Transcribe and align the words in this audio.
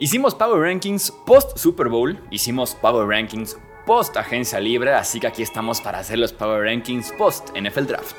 Hicimos 0.00 0.34
Power 0.34 0.60
Rankings 0.60 1.12
post 1.24 1.56
Super 1.56 1.88
Bowl, 1.88 2.18
hicimos 2.28 2.74
Power 2.74 3.06
Rankings 3.06 3.56
post 3.86 4.16
agencia 4.16 4.58
libre, 4.58 4.92
así 4.92 5.20
que 5.20 5.28
aquí 5.28 5.42
estamos 5.42 5.80
para 5.80 6.00
hacer 6.00 6.18
los 6.18 6.32
Power 6.32 6.64
Rankings 6.64 7.12
post 7.16 7.50
NFL 7.50 7.84
Draft. 7.86 8.16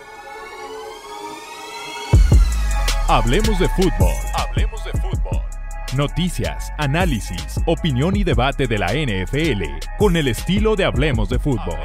Hablemos 3.09 3.59
de 3.59 3.67
fútbol. 3.67 4.13
Hablemos 4.35 4.85
de 4.85 4.91
fútbol. 4.93 5.41
Noticias, 5.97 6.71
análisis, 6.77 7.59
opinión 7.65 8.15
y 8.15 8.23
debate 8.23 8.67
de 8.67 8.77
la 8.77 8.93
NFL 8.93 9.63
con 9.97 10.15
el 10.15 10.29
estilo 10.29 10.77
de 10.77 10.85
Hablemos 10.85 11.27
de 11.27 11.39
fútbol. 11.39 11.79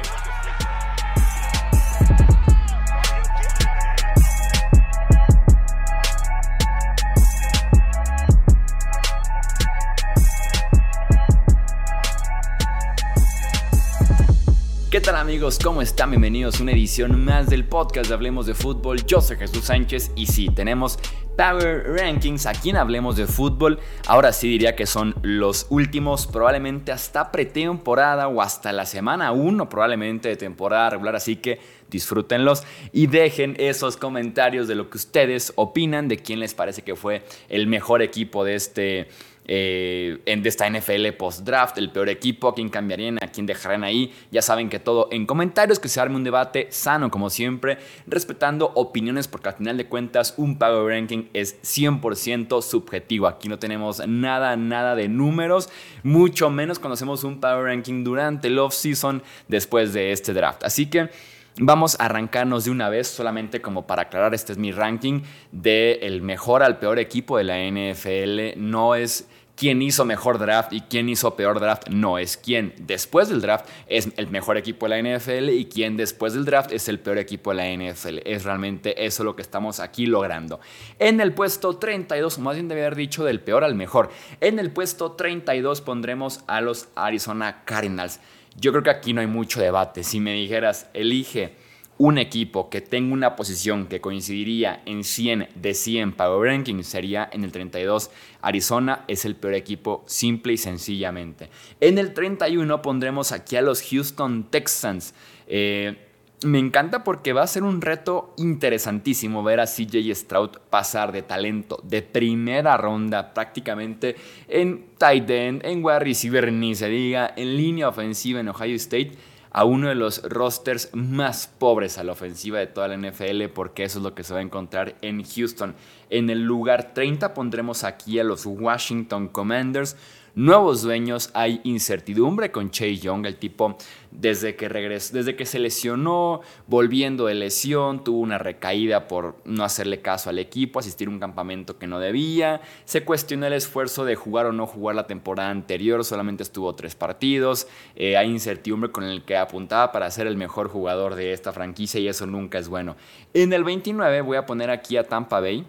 ¿Qué 14.91 14.99
tal 14.99 15.15
amigos? 15.15 15.57
¿Cómo 15.57 15.81
están? 15.81 16.09
Bienvenidos 16.09 16.59
a 16.59 16.63
una 16.63 16.73
edición 16.73 17.23
más 17.23 17.49
del 17.49 17.63
podcast 17.63 18.09
de 18.09 18.13
Hablemos 18.13 18.45
de 18.45 18.53
Fútbol. 18.53 19.05
Yo 19.05 19.21
soy 19.21 19.37
Jesús 19.37 19.63
Sánchez 19.63 20.11
y 20.17 20.25
sí, 20.25 20.49
tenemos 20.49 20.99
Power 21.37 21.95
Rankings 21.95 22.45
aquí 22.45 22.71
en 22.71 22.75
Hablemos 22.75 23.15
de 23.15 23.25
Fútbol. 23.25 23.79
Ahora 24.05 24.33
sí 24.33 24.49
diría 24.49 24.75
que 24.75 24.85
son 24.85 25.15
los 25.21 25.65
últimos, 25.69 26.27
probablemente 26.27 26.91
hasta 26.91 27.31
pretemporada 27.31 28.27
o 28.27 28.41
hasta 28.41 28.73
la 28.73 28.85
semana 28.85 29.31
1 29.31 29.69
probablemente 29.69 30.27
de 30.27 30.35
temporada 30.35 30.89
regular, 30.89 31.15
así 31.15 31.37
que 31.37 31.61
disfrútenlos 31.89 32.63
y 32.91 33.07
dejen 33.07 33.55
esos 33.59 33.95
comentarios 33.95 34.67
de 34.67 34.75
lo 34.75 34.89
que 34.89 34.97
ustedes 34.97 35.53
opinan, 35.55 36.09
de 36.09 36.17
quién 36.17 36.41
les 36.41 36.53
parece 36.53 36.81
que 36.81 36.97
fue 36.97 37.23
el 37.47 37.65
mejor 37.65 38.01
equipo 38.01 38.43
de 38.43 38.55
este 38.55 39.07
eh, 39.47 40.19
en 40.25 40.45
esta 40.45 40.69
NFL 40.69 41.07
post-draft, 41.17 41.77
el 41.77 41.91
peor 41.91 42.09
equipo, 42.09 42.47
a 42.47 42.55
quién 42.55 42.69
cambiarían, 42.69 43.17
a 43.21 43.27
quién 43.27 43.45
dejarían 43.45 43.83
ahí. 43.83 44.13
Ya 44.31 44.41
saben 44.41 44.69
que 44.69 44.79
todo 44.79 45.07
en 45.11 45.25
comentarios, 45.25 45.79
que 45.79 45.89
se 45.89 45.99
arme 45.99 46.15
un 46.15 46.23
debate 46.23 46.67
sano 46.69 47.09
como 47.09 47.29
siempre, 47.29 47.77
respetando 48.07 48.71
opiniones 48.75 49.27
porque 49.27 49.49
al 49.49 49.55
final 49.55 49.77
de 49.77 49.87
cuentas 49.87 50.35
un 50.37 50.57
Power 50.57 50.93
Ranking 50.93 51.25
es 51.33 51.61
100% 51.63 52.61
subjetivo. 52.61 53.27
Aquí 53.27 53.49
no 53.49 53.59
tenemos 53.59 54.05
nada, 54.07 54.55
nada 54.55 54.95
de 54.95 55.07
números, 55.07 55.69
mucho 56.03 56.49
menos 56.49 56.79
cuando 56.79 56.93
hacemos 56.93 57.23
un 57.23 57.39
Power 57.39 57.65
Ranking 57.65 58.03
durante 58.03 58.47
el 58.47 58.59
off-season 58.59 59.23
después 59.47 59.93
de 59.93 60.11
este 60.11 60.33
draft. 60.33 60.63
Así 60.63 60.85
que... 60.85 61.09
Vamos 61.57 61.99
a 61.99 62.05
arrancarnos 62.05 62.63
de 62.63 62.71
una 62.71 62.87
vez, 62.87 63.07
solamente 63.07 63.61
como 63.61 63.85
para 63.85 64.03
aclarar, 64.03 64.33
este 64.33 64.53
es 64.53 64.57
mi 64.57 64.71
ranking 64.71 65.21
de 65.51 65.99
el 66.01 66.21
mejor 66.21 66.63
al 66.63 66.79
peor 66.79 66.97
equipo 66.97 67.37
de 67.37 67.43
la 67.43 67.57
NFL. 67.59 68.57
No 68.57 68.95
es 68.95 69.27
quién 69.61 69.79
hizo 69.83 70.05
mejor 70.05 70.39
draft 70.39 70.73
y 70.73 70.81
quién 70.81 71.07
hizo 71.07 71.35
peor 71.35 71.59
draft, 71.59 71.87
no, 71.89 72.17
es 72.17 72.35
quién 72.35 72.73
después 72.79 73.29
del 73.29 73.41
draft 73.41 73.69
es 73.85 74.09
el 74.17 74.27
mejor 74.27 74.57
equipo 74.57 74.87
de 74.87 74.99
la 74.99 75.17
NFL 75.19 75.49
y 75.49 75.65
quién 75.65 75.97
después 75.97 76.33
del 76.33 76.45
draft 76.45 76.71
es 76.71 76.89
el 76.89 76.99
peor 76.99 77.19
equipo 77.19 77.53
de 77.53 77.57
la 77.57 77.91
NFL. 77.93 78.21
Es 78.25 78.43
realmente 78.43 79.05
eso 79.05 79.23
lo 79.23 79.35
que 79.35 79.43
estamos 79.43 79.79
aquí 79.79 80.07
logrando. 80.07 80.59
En 80.97 81.21
el 81.21 81.35
puesto 81.35 81.77
32, 81.77 82.39
más 82.39 82.55
bien 82.55 82.69
debe 82.69 82.81
haber 82.81 82.95
dicho 82.95 83.23
del 83.23 83.39
peor 83.39 83.63
al 83.63 83.75
mejor, 83.75 84.09
en 84.39 84.57
el 84.57 84.71
puesto 84.71 85.11
32 85.11 85.81
pondremos 85.81 86.43
a 86.47 86.59
los 86.61 86.87
Arizona 86.95 87.63
Cardinals. 87.63 88.19
Yo 88.55 88.71
creo 88.71 88.81
que 88.81 88.89
aquí 88.89 89.13
no 89.13 89.21
hay 89.21 89.27
mucho 89.27 89.61
debate. 89.61 90.03
Si 90.03 90.19
me 90.19 90.33
dijeras, 90.33 90.87
elige 90.95 91.53
un 92.01 92.17
equipo 92.17 92.67
que 92.71 92.81
tenga 92.81 93.13
una 93.13 93.35
posición 93.35 93.85
que 93.85 94.01
coincidiría 94.01 94.81
en 94.87 95.03
100 95.03 95.49
de 95.53 95.75
100 95.75 96.13
Power 96.13 96.49
Ranking, 96.49 96.81
sería 96.81 97.29
en 97.31 97.43
el 97.43 97.51
32. 97.51 98.09
Arizona 98.41 99.05
es 99.07 99.23
el 99.23 99.35
peor 99.35 99.53
equipo, 99.53 100.03
simple 100.07 100.53
y 100.53 100.57
sencillamente. 100.57 101.51
En 101.79 101.99
el 101.99 102.15
31 102.15 102.81
pondremos 102.81 103.31
aquí 103.31 103.55
a 103.55 103.61
los 103.61 103.83
Houston 103.83 104.47
Texans. 104.49 105.13
Eh, 105.45 105.95
me 106.43 106.57
encanta 106.57 107.03
porque 107.03 107.33
va 107.33 107.43
a 107.43 107.47
ser 107.47 107.61
un 107.61 107.81
reto 107.81 108.33
interesantísimo 108.37 109.43
ver 109.43 109.59
a 109.59 109.67
CJ 109.67 110.15
Stroud 110.15 110.57
pasar 110.71 111.11
de 111.11 111.21
talento 111.21 111.79
de 111.83 112.01
primera 112.01 112.77
ronda 112.77 113.31
prácticamente 113.31 114.15
en 114.47 114.85
tight 114.97 115.29
end, 115.29 115.63
en 115.63 115.85
wide 115.85 115.99
receiver, 115.99 116.51
ni 116.51 116.73
se 116.73 116.89
diga, 116.89 117.31
en 117.35 117.55
línea 117.55 117.89
ofensiva 117.89 118.39
en 118.39 118.49
Ohio 118.49 118.75
State 118.75 119.11
a 119.51 119.65
uno 119.65 119.89
de 119.89 119.95
los 119.95 120.23
rosters 120.23 120.89
más 120.93 121.47
pobres 121.47 121.97
a 121.97 122.03
la 122.03 122.13
ofensiva 122.13 122.59
de 122.59 122.67
toda 122.67 122.87
la 122.87 122.97
NFL, 122.97 123.47
porque 123.53 123.83
eso 123.83 123.99
es 123.99 124.03
lo 124.03 124.15
que 124.15 124.23
se 124.23 124.33
va 124.33 124.39
a 124.39 124.43
encontrar 124.43 124.95
en 125.01 125.23
Houston. 125.23 125.75
En 126.09 126.29
el 126.29 126.43
lugar 126.43 126.93
30 126.93 127.33
pondremos 127.33 127.83
aquí 127.83 128.17
a 128.19 128.23
los 128.23 128.45
Washington 128.45 129.27
Commanders, 129.27 129.97
nuevos 130.35 130.81
dueños, 130.81 131.29
hay 131.33 131.61
incertidumbre 131.63 132.51
con 132.51 132.71
Chase 132.71 132.97
Young, 132.97 133.25
el 133.25 133.37
tipo 133.37 133.77
desde 134.11 134.55
que 134.55 134.69
regresó, 134.69 135.13
desde 135.13 135.35
que 135.35 135.45
se 135.45 135.59
lesionó, 135.59 136.41
volviendo 136.67 137.25
de 137.25 137.35
lesión, 137.35 138.03
tuvo 138.03 138.19
una 138.19 138.37
recaída 138.37 139.07
por 139.07 139.35
no 139.45 139.63
hacerle 139.63 140.01
caso 140.01 140.29
al 140.29 140.39
equipo, 140.39 140.79
asistir 140.79 141.07
a 141.07 141.11
un 141.11 141.19
campamento 141.19 141.77
que 141.77 141.87
no 141.87 141.99
debía, 141.99 142.61
se 142.85 143.03
cuestionó 143.03 143.47
el 143.47 143.53
esfuerzo 143.53 144.05
de 144.05 144.15
jugar 144.15 144.45
o 144.45 144.51
no 144.51 144.67
jugar 144.67 144.95
la 144.95 145.07
temporada 145.07 145.49
anterior, 145.49 146.03
solamente 146.03 146.43
estuvo 146.43 146.75
tres 146.75 146.95
partidos, 146.95 147.67
eh, 147.95 148.17
hay 148.17 148.29
incertidumbre 148.29 148.91
con 148.91 149.03
el 149.03 149.23
que 149.23 149.37
apuntaba 149.37 149.91
para 149.91 150.11
ser 150.11 150.27
el 150.27 150.37
mejor 150.37 150.67
jugador 150.67 151.15
de 151.15 151.33
esta 151.33 151.51
franquicia 151.51 151.99
y 151.99 152.07
eso 152.07 152.25
nunca 152.25 152.57
es 152.57 152.67
bueno. 152.67 152.95
En 153.33 153.53
el 153.53 153.63
29 153.63 154.21
voy 154.21 154.37
a 154.37 154.45
poner 154.45 154.69
aquí 154.69 154.97
a 154.97 155.03
Tampa 155.03 155.39
Bay 155.39 155.65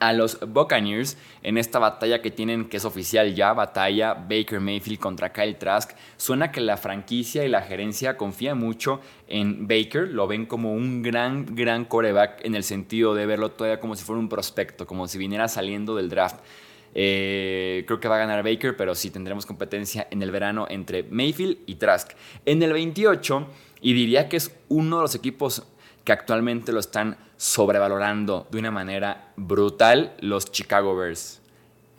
a 0.00 0.12
los 0.14 0.40
Buccaneers 0.40 1.16
en 1.42 1.58
esta 1.58 1.78
batalla 1.78 2.20
que 2.22 2.30
tienen, 2.30 2.68
que 2.68 2.78
es 2.78 2.84
oficial 2.84 3.34
ya, 3.34 3.52
batalla 3.52 4.14
Baker 4.14 4.58
Mayfield 4.58 4.98
contra 4.98 5.32
Kyle 5.32 5.56
Trask. 5.56 5.92
Suena 6.16 6.50
que 6.50 6.60
la 6.60 6.76
franquicia 6.76 7.44
y 7.44 7.48
la 7.48 7.62
gerencia 7.62 8.16
confía 8.16 8.54
mucho 8.54 9.00
en 9.28 9.68
Baker, 9.68 10.08
lo 10.08 10.26
ven 10.26 10.46
como 10.46 10.72
un 10.72 11.02
gran, 11.02 11.54
gran 11.54 11.84
coreback 11.84 12.44
en 12.44 12.54
el 12.54 12.64
sentido 12.64 13.14
de 13.14 13.26
verlo 13.26 13.50
todavía 13.52 13.78
como 13.78 13.94
si 13.94 14.04
fuera 14.04 14.18
un 14.18 14.28
prospecto, 14.28 14.86
como 14.86 15.06
si 15.06 15.18
viniera 15.18 15.46
saliendo 15.48 15.94
del 15.94 16.08
draft. 16.08 16.40
Eh, 16.94 17.84
creo 17.86 18.00
que 18.00 18.08
va 18.08 18.16
a 18.16 18.18
ganar 18.18 18.42
Baker, 18.42 18.76
pero 18.76 18.94
sí 18.94 19.10
tendremos 19.10 19.46
competencia 19.46 20.08
en 20.10 20.22
el 20.22 20.30
verano 20.30 20.66
entre 20.68 21.04
Mayfield 21.04 21.58
y 21.66 21.76
Trask. 21.76 22.12
En 22.46 22.62
el 22.62 22.72
28, 22.72 23.46
y 23.82 23.92
diría 23.92 24.28
que 24.28 24.38
es 24.38 24.50
uno 24.68 24.96
de 24.96 25.02
los 25.02 25.14
equipos 25.14 25.62
que 26.04 26.12
actualmente 26.12 26.72
lo 26.72 26.80
están 26.80 27.16
sobrevalorando 27.36 28.46
de 28.50 28.58
una 28.58 28.70
manera 28.70 29.32
brutal 29.36 30.14
los 30.20 30.50
Chicago 30.52 30.96
Bears 30.96 31.39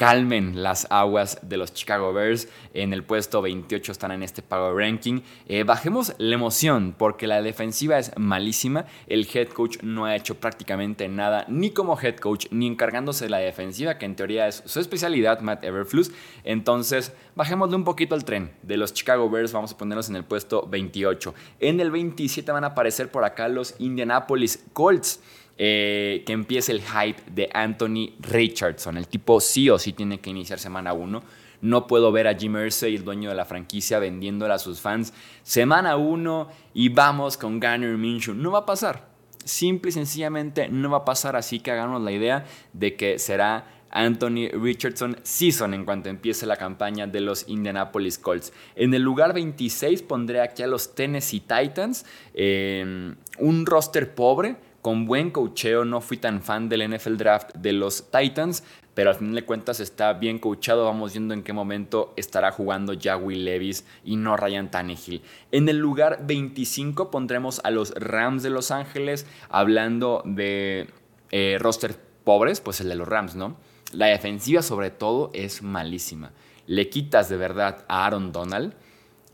calmen 0.02 0.64
las 0.64 0.88
aguas 0.90 1.38
de 1.44 1.58
los 1.58 1.76
Chicago 1.76 2.12
Bears. 2.12 2.48
En 2.74 2.92
el 2.92 3.04
puesto 3.04 3.40
28 3.40 3.92
están 3.92 4.12
en 4.12 4.24
este 4.24 4.42
Power 4.42 4.74
Ranking. 4.74 5.22
Eh, 5.46 5.64
bajemos 5.64 6.16
la 6.18 6.34
emoción 6.34 6.96
porque 6.98 7.28
la 7.28 7.44
defensiva 7.44 8.00
es 8.00 8.12
malísima. 8.18 8.86
El 9.06 9.28
head 9.32 9.50
coach 9.50 9.78
no 9.84 10.06
ha 10.06 10.16
hecho 10.16 10.40
prácticamente 10.40 11.08
nada, 11.08 11.46
ni 11.50 11.70
como 11.70 12.00
head 12.02 12.16
coach, 12.16 12.48
ni 12.50 12.66
encargándose 12.66 13.26
de 13.26 13.30
la 13.30 13.38
defensiva, 13.38 14.00
que 14.00 14.08
en 14.08 14.16
teoría 14.16 14.48
es 14.48 14.64
su 14.66 14.80
especialidad, 14.80 15.42
Matt 15.42 15.64
Everflus. 15.64 16.12
Entonces, 16.44 17.14
bajémosle 17.36 17.76
un 17.76 17.84
poquito 17.84 18.16
al 18.16 18.26
tren 18.26 18.54
de 18.64 18.78
los 18.78 18.96
Chicago 18.96 19.30
Bears. 19.30 19.54
Vamos 19.54 19.74
a 19.74 19.78
ponerlos 19.78 20.10
en 20.10 20.16
el 20.16 20.24
puesto 20.24 20.66
28. 20.68 21.36
En 21.60 21.80
el 21.80 21.92
27 21.92 22.52
van 22.52 22.64
a 22.64 22.70
aparecer 22.70 23.12
por 23.12 23.24
acá 23.24 23.48
los 23.50 23.76
Indianapolis 23.78 24.66
Colts. 24.74 25.22
Eh, 25.64 26.24
que 26.26 26.34
empiece 26.34 26.72
el 26.72 26.82
hype 26.82 27.22
de 27.30 27.48
Anthony 27.54 28.16
Richardson. 28.20 28.98
El 28.98 29.08
tipo 29.08 29.40
sí 29.40 29.70
o 29.70 29.78
sí 29.78 29.94
tiene 29.94 30.20
que 30.20 30.32
iniciar 30.32 30.58
semana 30.58 30.92
1. 30.94 31.22
No 31.62 31.86
puedo 31.86 32.12
ver 32.12 32.28
a 32.28 32.34
Jim 32.34 32.58
Irsay, 32.58 32.96
el 32.96 33.04
dueño 33.04 33.30
de 33.30 33.36
la 33.36 33.46
franquicia, 33.46 34.00
vendiéndola 34.00 34.56
a 34.56 34.58
sus 34.58 34.82
fans 34.82 35.14
semana 35.44 35.98
1 35.98 36.50
y 36.74 36.90
vamos 36.90 37.38
con 37.38 37.60
Garner 37.60 37.96
Minshew. 37.96 38.34
No 38.34 38.50
va 38.50 38.60
a 38.60 38.66
pasar. 38.66 39.08
Simple 39.46 39.90
y 39.90 39.92
sencillamente 39.92 40.68
no 40.68 40.90
va 40.90 40.98
a 40.98 41.06
pasar. 41.06 41.36
Así 41.36 41.60
que 41.60 41.70
hagamos 41.70 42.02
la 42.02 42.12
idea 42.12 42.44
de 42.74 42.96
que 42.96 43.20
será 43.20 43.68
Anthony 43.92 44.50
Richardson 44.54 45.18
season 45.22 45.76
en 45.76 45.86
cuanto 45.86 46.10
empiece 46.10 46.48
la 46.48 46.58
campaña 46.58 47.06
de 47.06 47.22
los 47.22 47.48
Indianapolis 47.48 48.18
Colts. 48.18 48.52
En 48.76 48.96
el 48.96 49.04
lugar 49.04 49.36
26 49.36 50.02
pondré 50.02 50.42
aquí 50.42 50.64
a 50.64 50.68
los 50.68 50.96
Tennessee 50.96 51.42
Titans. 51.42 52.04
Eh, 52.34 53.14
un 53.38 53.66
roster 53.68 54.16
pobre 54.16 54.71
con 54.82 55.06
buen 55.06 55.32
cocheo. 55.32 55.86
No 55.86 56.02
fui 56.02 56.18
tan 56.18 56.42
fan 56.42 56.70
del 56.70 56.90
NFL 56.90 57.16
Draft 57.16 57.56
de 57.56 57.74
los 57.74 58.12
Titans, 58.12 58.64
pero 58.94 59.10
al 59.10 59.16
final 59.16 59.36
de 59.36 59.46
cuentas 59.46 59.80
está 59.80 60.14
bien 60.14 60.40
coachado. 60.40 60.86
Vamos 60.86 61.14
viendo 61.14 61.34
en 61.34 61.44
qué 61.44 61.54
momento 61.54 62.14
estará 62.18 62.52
jugando 62.52 62.94
ya 62.94 63.18
Will 63.18 63.46
Levis 63.46 63.86
y 64.04 64.16
no 64.16 64.38
Ryan 64.38 64.72
Tannehill. 64.72 65.22
En 65.52 65.70
el 65.70 65.78
lugar 65.78 66.20
25 66.26 67.12
pondremos 67.12 67.62
a 67.64 67.72
los 67.72 67.94
Rams 67.96 68.44
de 68.44 68.50
Los 68.50 68.72
Ángeles, 68.72 69.26
hablando 69.50 70.22
de 70.26 70.90
eh, 71.32 71.58
roster 71.60 71.96
pobres, 72.24 72.62
pues 72.62 72.82
el 72.82 72.90
de 72.90 72.96
los 72.96 73.08
Rams, 73.08 73.36
¿no? 73.36 73.58
La 73.92 74.08
defensiva 74.08 74.62
sobre 74.62 74.90
todo 74.90 75.32
es 75.34 75.64
malísima. 75.64 76.32
Le 76.68 76.90
quitas 76.90 77.30
de 77.30 77.38
verdad 77.38 77.86
a 77.88 78.06
Aaron 78.06 78.32
Donald 78.32 78.74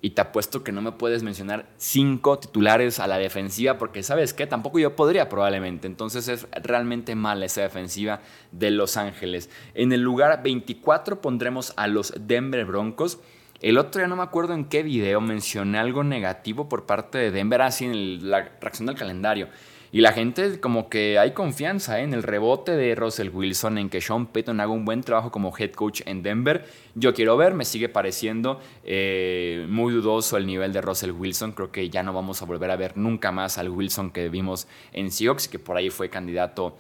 y 0.02 0.12
te 0.12 0.22
apuesto 0.22 0.64
que 0.64 0.72
no 0.72 0.82
me 0.82 0.92
puedes 0.92 1.24
mencionar 1.24 1.68
cinco 1.78 2.38
titulares 2.38 3.00
a 3.00 3.08
la 3.08 3.18
defensiva 3.18 3.78
porque 3.78 4.04
sabes 4.04 4.34
que 4.34 4.46
tampoco 4.46 4.80
yo 4.80 4.96
podría 4.96 5.28
probablemente. 5.28 5.88
Entonces 5.88 6.28
es 6.28 6.48
realmente 6.64 7.16
mala 7.16 7.46
esa 7.46 7.62
defensiva 7.62 8.22
de 8.52 8.72
Los 8.72 8.96
Ángeles. 8.98 9.50
En 9.74 9.92
el 9.92 10.02
lugar 10.02 10.44
24 10.44 11.22
pondremos 11.22 11.74
a 11.78 11.88
los 11.88 12.14
Denver 12.20 12.66
Broncos. 12.66 13.20
El 13.60 13.80
otro 13.80 14.00
día 14.00 14.08
no 14.08 14.16
me 14.16 14.24
acuerdo 14.24 14.54
en 14.54 14.66
qué 14.66 14.84
video 14.84 15.20
mencioné 15.20 15.80
algo 15.80 16.04
negativo 16.04 16.70
por 16.70 16.86
parte 16.86 17.18
de 17.18 17.32
Denver, 17.32 17.64
así 17.64 17.86
en 17.86 18.30
la 18.30 18.52
reacción 18.62 18.86
del 18.86 18.96
calendario. 18.96 19.48
Y 19.92 20.02
la 20.02 20.12
gente 20.12 20.60
como 20.60 20.90
que 20.90 21.18
hay 21.18 21.32
confianza 21.32 22.00
¿eh? 22.00 22.04
en 22.04 22.14
el 22.14 22.24
rebote 22.24 22.74
de 22.74 22.94
Russell 22.96 23.30
Wilson, 23.30 23.78
en 23.78 23.90
que 23.90 24.02
Sean 24.02 24.28
Payton 24.28 24.60
haga 24.60 24.72
un 24.72 24.84
buen 24.84 25.02
trabajo 25.02 25.32
como 25.32 25.56
head 25.58 25.72
coach 25.72 26.02
en 26.06 26.24
Denver. 26.24 26.66
Yo 26.96 27.14
quiero 27.14 27.38
ver, 27.38 27.54
me 27.54 27.64
sigue 27.64 27.88
pareciendo 27.88 28.60
eh, 28.84 29.66
muy 29.70 29.94
dudoso 29.94 30.36
el 30.38 30.46
nivel 30.46 30.74
de 30.74 30.82
Russell 30.82 31.12
Wilson. 31.12 31.54
Creo 31.54 31.72
que 31.72 31.90
ya 31.90 32.04
no 32.04 32.12
vamos 32.12 32.42
a 32.42 32.46
volver 32.46 32.72
a 32.72 32.76
ver 32.76 32.98
nunca 32.98 33.32
más 33.32 33.58
al 33.58 33.70
Wilson 33.70 34.12
que 34.12 34.30
vimos 34.30 34.68
en 34.92 35.12
Seahawks, 35.12 35.48
que 35.48 35.60
por 35.60 35.78
ahí 35.78 35.90
fue 35.90 36.10
candidato 36.10 36.76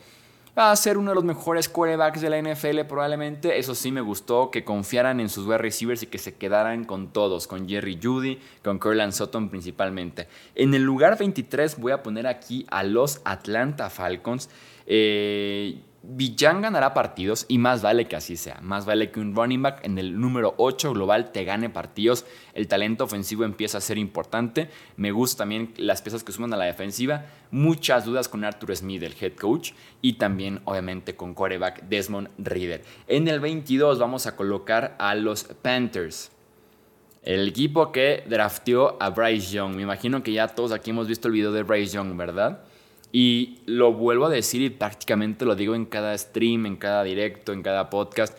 a 0.57 0.75
ser 0.75 0.97
uno 0.97 1.11
de 1.11 1.15
los 1.15 1.23
mejores 1.23 1.69
quarterbacks 1.69 2.19
de 2.19 2.29
la 2.31 2.41
NFL 2.41 2.81
probablemente. 2.87 3.59
Eso 3.59 3.75
sí 3.75 3.91
me 3.91 4.01
gustó, 4.01 4.49
que 4.49 4.63
confiaran 4.63 5.19
en 5.19 5.29
sus 5.29 5.45
wide 5.45 5.59
receivers 5.59 6.01
y 6.01 6.07
que 6.07 6.17
se 6.17 6.33
quedaran 6.33 6.85
con 6.85 7.13
todos, 7.13 7.45
con 7.45 7.69
Jerry 7.69 7.99
Judy, 8.01 8.39
con 8.63 8.79
Curland 8.79 9.13
Sutton 9.13 9.49
principalmente. 9.49 10.27
En 10.55 10.73
el 10.73 10.81
lugar 10.81 11.15
23 11.17 11.79
voy 11.79 11.91
a 11.91 12.01
poner 12.01 12.25
aquí 12.25 12.65
a 12.69 12.83
los 12.83 13.21
Atlanta 13.23 13.91
Falcons. 13.91 14.49
Eh, 14.87 15.79
Villan 16.09 16.61
ganará 16.61 16.93
partidos 16.93 17.45
y 17.49 17.57
más 17.57 17.81
vale 17.81 18.07
que 18.07 18.15
así 18.15 18.37
sea. 18.37 18.61
Más 18.61 18.85
vale 18.85 19.11
que 19.11 19.19
un 19.19 19.35
running 19.35 19.61
back 19.61 19.85
en 19.85 19.97
el 19.97 20.17
número 20.17 20.53
8 20.55 20.93
global 20.93 21.33
te 21.33 21.43
gane 21.43 21.69
partidos. 21.69 22.25
El 22.53 22.69
talento 22.69 23.03
ofensivo 23.03 23.43
empieza 23.43 23.79
a 23.79 23.81
ser 23.81 23.97
importante. 23.97 24.69
Me 24.95 25.11
gustan 25.11 25.37
también 25.39 25.73
las 25.75 26.01
piezas 26.01 26.23
que 26.23 26.31
suman 26.31 26.53
a 26.53 26.57
la 26.57 26.63
defensiva. 26.63 27.25
Muchas 27.51 28.05
dudas 28.05 28.29
con 28.29 28.45
Arthur 28.45 28.73
Smith, 28.77 29.03
el 29.03 29.15
head 29.19 29.33
coach. 29.33 29.73
Y 30.01 30.13
también, 30.13 30.61
obviamente, 30.63 31.17
con 31.17 31.33
coreback 31.33 31.83
Desmond 31.89 32.29
Reader. 32.37 32.85
En 33.07 33.27
el 33.27 33.41
22 33.41 33.99
vamos 33.99 34.27
a 34.27 34.37
colocar 34.37 34.95
a 34.99 35.13
los 35.13 35.43
Panthers. 35.43 36.31
El 37.21 37.49
equipo 37.49 37.91
que 37.91 38.23
drafteó 38.29 38.95
a 39.01 39.09
Bryce 39.09 39.53
Young. 39.53 39.75
Me 39.75 39.81
imagino 39.81 40.23
que 40.23 40.31
ya 40.31 40.47
todos 40.47 40.71
aquí 40.71 40.91
hemos 40.91 41.09
visto 41.09 41.27
el 41.27 41.33
video 41.33 41.51
de 41.51 41.63
Bryce 41.63 41.95
Young, 41.95 42.15
¿verdad? 42.15 42.61
Y 43.11 43.59
lo 43.65 43.93
vuelvo 43.93 44.25
a 44.25 44.29
decir 44.29 44.61
y 44.61 44.69
prácticamente 44.69 45.45
lo 45.45 45.55
digo 45.55 45.75
en 45.75 45.85
cada 45.85 46.17
stream, 46.17 46.65
en 46.65 46.75
cada 46.75 47.03
directo, 47.03 47.53
en 47.53 47.63
cada 47.63 47.89
podcast. 47.89 48.37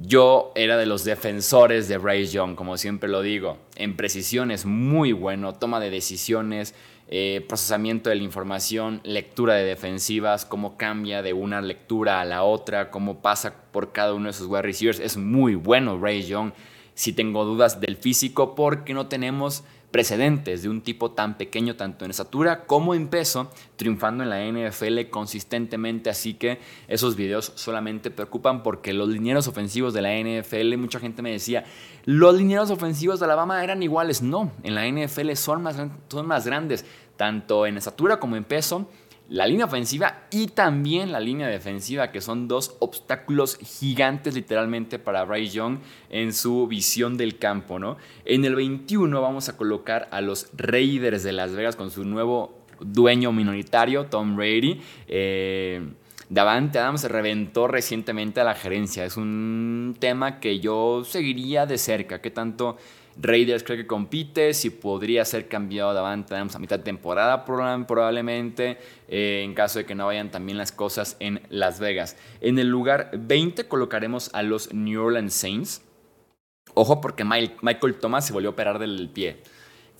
Yo 0.00 0.50
era 0.56 0.76
de 0.76 0.86
los 0.86 1.04
defensores 1.04 1.86
de 1.86 1.98
Bryce 1.98 2.32
Young, 2.32 2.56
como 2.56 2.76
siempre 2.76 3.08
lo 3.08 3.22
digo. 3.22 3.58
En 3.76 3.94
precisión 3.94 4.50
es 4.50 4.66
muy 4.66 5.12
bueno, 5.12 5.54
toma 5.54 5.78
de 5.78 5.90
decisiones, 5.90 6.74
eh, 7.06 7.44
procesamiento 7.46 8.10
de 8.10 8.16
la 8.16 8.22
información, 8.22 9.00
lectura 9.04 9.54
de 9.54 9.64
defensivas, 9.64 10.46
cómo 10.46 10.76
cambia 10.76 11.22
de 11.22 11.32
una 11.32 11.60
lectura 11.60 12.20
a 12.20 12.24
la 12.24 12.42
otra, 12.42 12.90
cómo 12.90 13.20
pasa 13.20 13.54
por 13.70 13.92
cada 13.92 14.14
uno 14.14 14.26
de 14.28 14.32
sus 14.32 14.48
wide 14.48 14.62
receivers. 14.62 14.98
Es 14.98 15.16
muy 15.16 15.54
bueno 15.54 15.98
Bryce 15.98 16.28
Young. 16.28 16.52
Si 16.94 17.12
tengo 17.12 17.44
dudas 17.44 17.80
del 17.80 17.96
físico, 17.96 18.54
porque 18.54 18.94
no 18.94 19.06
tenemos 19.06 19.64
precedentes 19.94 20.64
de 20.64 20.68
un 20.68 20.80
tipo 20.80 21.12
tan 21.12 21.38
pequeño 21.38 21.76
tanto 21.76 22.04
en 22.04 22.10
estatura 22.10 22.64
como 22.64 22.96
en 22.96 23.06
peso, 23.06 23.52
triunfando 23.76 24.24
en 24.24 24.30
la 24.30 24.44
NFL 24.44 25.08
consistentemente, 25.08 26.10
así 26.10 26.34
que 26.34 26.58
esos 26.88 27.14
videos 27.14 27.52
solamente 27.54 28.10
preocupan 28.10 28.64
porque 28.64 28.92
los 28.92 29.08
linieros 29.08 29.46
ofensivos 29.46 29.94
de 29.94 30.02
la 30.02 30.10
NFL, 30.12 30.76
mucha 30.78 30.98
gente 30.98 31.22
me 31.22 31.30
decía, 31.30 31.62
los 32.06 32.34
linieros 32.34 32.72
ofensivos 32.72 33.20
de 33.20 33.26
Alabama 33.26 33.62
eran 33.62 33.84
iguales, 33.84 34.20
no, 34.20 34.50
en 34.64 34.74
la 34.74 34.84
NFL 34.84 35.32
son 35.34 35.62
más, 35.62 35.76
son 36.08 36.26
más 36.26 36.44
grandes, 36.44 36.84
tanto 37.16 37.64
en 37.64 37.76
estatura 37.76 38.18
como 38.18 38.34
en 38.34 38.42
peso, 38.42 38.90
la 39.28 39.46
línea 39.46 39.64
ofensiva 39.64 40.26
y 40.30 40.48
también 40.48 41.10
la 41.10 41.20
línea 41.20 41.48
defensiva, 41.48 42.12
que 42.12 42.20
son 42.20 42.46
dos 42.46 42.76
obstáculos 42.80 43.56
gigantes 43.56 44.34
literalmente 44.34 44.98
para 44.98 45.24
Bryce 45.24 45.54
Young 45.54 45.78
en 46.10 46.32
su 46.32 46.66
visión 46.66 47.16
del 47.16 47.38
campo. 47.38 47.78
¿no? 47.78 47.96
En 48.24 48.44
el 48.44 48.54
21 48.54 49.20
vamos 49.20 49.48
a 49.48 49.56
colocar 49.56 50.08
a 50.10 50.20
los 50.20 50.48
Raiders 50.54 51.22
de 51.22 51.32
Las 51.32 51.52
Vegas 51.52 51.76
con 51.76 51.90
su 51.90 52.04
nuevo 52.04 52.58
dueño 52.80 53.32
minoritario, 53.32 54.06
Tom 54.06 54.36
Brady. 54.36 54.80
Eh, 55.08 55.80
Davante 56.28 56.78
Adams 56.78 57.04
reventó 57.04 57.68
recientemente 57.68 58.40
a 58.40 58.44
la 58.44 58.54
gerencia. 58.54 59.04
Es 59.04 59.16
un 59.16 59.96
tema 59.98 60.40
que 60.40 60.60
yo 60.60 61.02
seguiría 61.04 61.66
de 61.66 61.78
cerca. 61.78 62.20
¿Qué 62.20 62.30
tanto 62.30 62.76
Raiders 63.16 63.62
creo 63.62 63.76
que 63.76 63.86
compite, 63.86 64.54
si 64.54 64.70
podría 64.70 65.24
ser 65.24 65.48
cambiado 65.48 65.90
de 65.90 65.96
Davante 65.96 66.34
a 66.34 66.44
mitad 66.58 66.78
de 66.78 66.84
temporada 66.84 67.44
probablemente, 67.44 68.78
eh, 69.08 69.42
en 69.44 69.54
caso 69.54 69.78
de 69.78 69.86
que 69.86 69.94
no 69.94 70.06
vayan 70.06 70.30
también 70.30 70.58
las 70.58 70.72
cosas 70.72 71.16
en 71.20 71.42
Las 71.48 71.80
Vegas. 71.80 72.16
En 72.40 72.58
el 72.58 72.68
lugar 72.68 73.10
20 73.12 73.68
colocaremos 73.68 74.30
a 74.34 74.42
los 74.42 74.72
New 74.72 75.02
Orleans 75.02 75.34
Saints. 75.34 75.82
Ojo 76.74 77.00
porque 77.00 77.24
Michael 77.24 77.94
Thomas 78.00 78.26
se 78.26 78.32
volvió 78.32 78.50
a 78.50 78.52
operar 78.52 78.78
del 78.78 79.08
pie. 79.10 79.42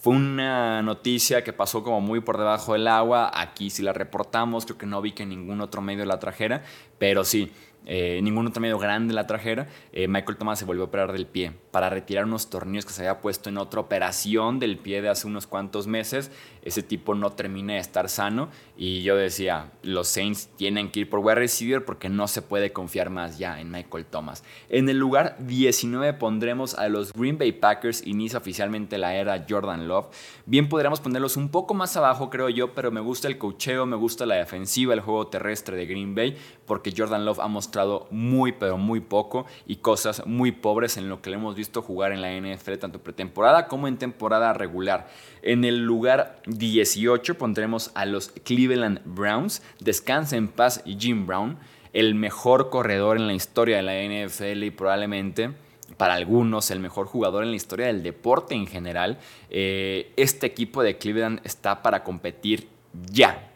Fue 0.04 0.14
una 0.14 0.82
noticia 0.82 1.42
que 1.44 1.54
pasó 1.54 1.82
como 1.82 2.02
muy 2.02 2.20
por 2.20 2.36
debajo 2.36 2.74
del 2.74 2.88
agua. 2.88 3.30
Aquí 3.32 3.70
sí 3.70 3.82
la 3.82 3.94
reportamos, 3.94 4.66
creo 4.66 4.76
que 4.76 4.84
no 4.84 5.00
vi 5.00 5.12
que 5.12 5.24
ningún 5.24 5.62
otro 5.62 5.80
medio 5.80 6.04
la 6.04 6.18
trajera, 6.18 6.62
pero 6.98 7.24
sí, 7.24 7.50
eh, 7.86 8.20
ningún 8.22 8.46
otro 8.46 8.60
medio 8.60 8.78
grande 8.78 9.12
la 9.14 9.26
trajera, 9.26 9.68
eh, 9.92 10.08
Michael 10.08 10.36
Thomas 10.36 10.58
se 10.58 10.64
volvió 10.64 10.84
a 10.84 10.86
operar 10.86 11.12
del 11.12 11.26
pie 11.26 11.52
para 11.70 11.90
retirar 11.90 12.24
unos 12.24 12.48
tornillos 12.48 12.86
que 12.86 12.92
se 12.92 13.02
había 13.02 13.20
puesto 13.20 13.50
en 13.50 13.58
otra 13.58 13.80
operación 13.80 14.58
del 14.58 14.78
pie 14.78 15.02
de 15.02 15.08
hace 15.08 15.26
unos 15.26 15.46
cuantos 15.46 15.86
meses. 15.86 16.30
Ese 16.62 16.82
tipo 16.82 17.14
no 17.14 17.32
termina 17.32 17.74
de 17.74 17.80
estar 17.80 18.08
sano 18.08 18.48
y 18.76 19.02
yo 19.02 19.16
decía, 19.16 19.72
los 19.82 20.08
Saints 20.08 20.48
tienen 20.56 20.90
que 20.90 21.00
ir 21.00 21.10
por 21.10 21.20
wide 21.20 21.34
receiver 21.34 21.84
porque 21.84 22.08
no 22.08 22.26
se 22.26 22.42
puede 22.42 22.72
confiar 22.72 23.10
más 23.10 23.38
ya 23.38 23.60
en 23.60 23.70
Michael 23.70 24.06
Thomas. 24.06 24.44
En 24.68 24.88
el 24.88 24.98
lugar 24.98 25.36
19 25.40 26.14
pondremos 26.14 26.74
a 26.74 26.88
los 26.88 27.12
Green 27.12 27.36
Bay 27.36 27.52
Packers, 27.52 28.06
inicia 28.06 28.38
oficialmente 28.38 28.96
la 28.96 29.14
era 29.14 29.44
Jordan 29.48 29.88
Love. 29.88 30.06
Bien 30.46 30.68
podríamos 30.68 31.00
ponerlos 31.00 31.36
un 31.36 31.50
poco 31.50 31.74
más 31.74 31.96
abajo, 31.96 32.30
creo 32.30 32.48
yo, 32.48 32.72
pero 32.72 32.90
me 32.90 33.00
gusta 33.00 33.28
el 33.28 33.36
cocheo, 33.36 33.84
me 33.84 33.96
gusta 33.96 34.24
la 34.24 34.36
defensiva, 34.36 34.94
el 34.94 35.00
juego 35.00 35.26
terrestre 35.26 35.76
de 35.76 35.86
Green 35.86 36.14
Bay, 36.14 36.36
porque 36.66 36.94
Jordan 36.96 37.24
Love 37.24 37.40
ha 37.40 37.48
mostrado 37.48 37.73
muy, 38.10 38.52
pero 38.52 38.78
muy 38.78 39.00
poco 39.00 39.46
y 39.66 39.76
cosas 39.76 40.26
muy 40.26 40.52
pobres 40.52 40.96
en 40.96 41.08
lo 41.08 41.20
que 41.20 41.30
le 41.30 41.36
hemos 41.36 41.54
visto 41.54 41.82
jugar 41.82 42.12
en 42.12 42.22
la 42.22 42.32
NFL, 42.32 42.74
tanto 42.74 43.00
pretemporada 43.00 43.68
como 43.68 43.88
en 43.88 43.98
temporada 43.98 44.52
regular. 44.52 45.08
En 45.42 45.64
el 45.64 45.84
lugar 45.84 46.40
18 46.46 47.36
pondremos 47.36 47.90
a 47.94 48.06
los 48.06 48.28
Cleveland 48.44 49.00
Browns. 49.04 49.62
Descansa 49.80 50.36
en 50.36 50.48
paz 50.48 50.82
Jim 50.84 51.26
Brown, 51.26 51.58
el 51.92 52.14
mejor 52.14 52.70
corredor 52.70 53.16
en 53.16 53.26
la 53.26 53.34
historia 53.34 53.76
de 53.76 53.82
la 53.82 54.26
NFL 54.26 54.62
y 54.62 54.70
probablemente 54.70 55.50
para 55.96 56.14
algunos 56.14 56.70
el 56.70 56.80
mejor 56.80 57.06
jugador 57.06 57.44
en 57.44 57.50
la 57.50 57.56
historia 57.56 57.86
del 57.86 58.02
deporte 58.02 58.54
en 58.54 58.66
general. 58.66 59.18
Eh, 59.50 60.12
este 60.16 60.46
equipo 60.46 60.82
de 60.82 60.98
Cleveland 60.98 61.40
está 61.44 61.82
para 61.82 62.02
competir 62.02 62.68
ya. 63.10 63.50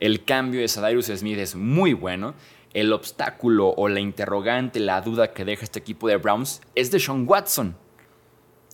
El 0.00 0.24
cambio 0.24 0.60
de 0.60 0.68
Sadarius 0.68 1.06
Smith 1.06 1.38
es 1.38 1.54
muy 1.54 1.92
bueno. 1.92 2.34
El 2.78 2.92
obstáculo 2.92 3.70
o 3.76 3.88
la 3.88 3.98
interrogante, 3.98 4.78
la 4.78 5.00
duda 5.00 5.32
que 5.32 5.44
deja 5.44 5.64
este 5.64 5.80
equipo 5.80 6.06
de 6.06 6.16
Browns 6.16 6.60
es 6.76 6.92
de 6.92 7.00
Sean 7.00 7.24
Watson 7.26 7.74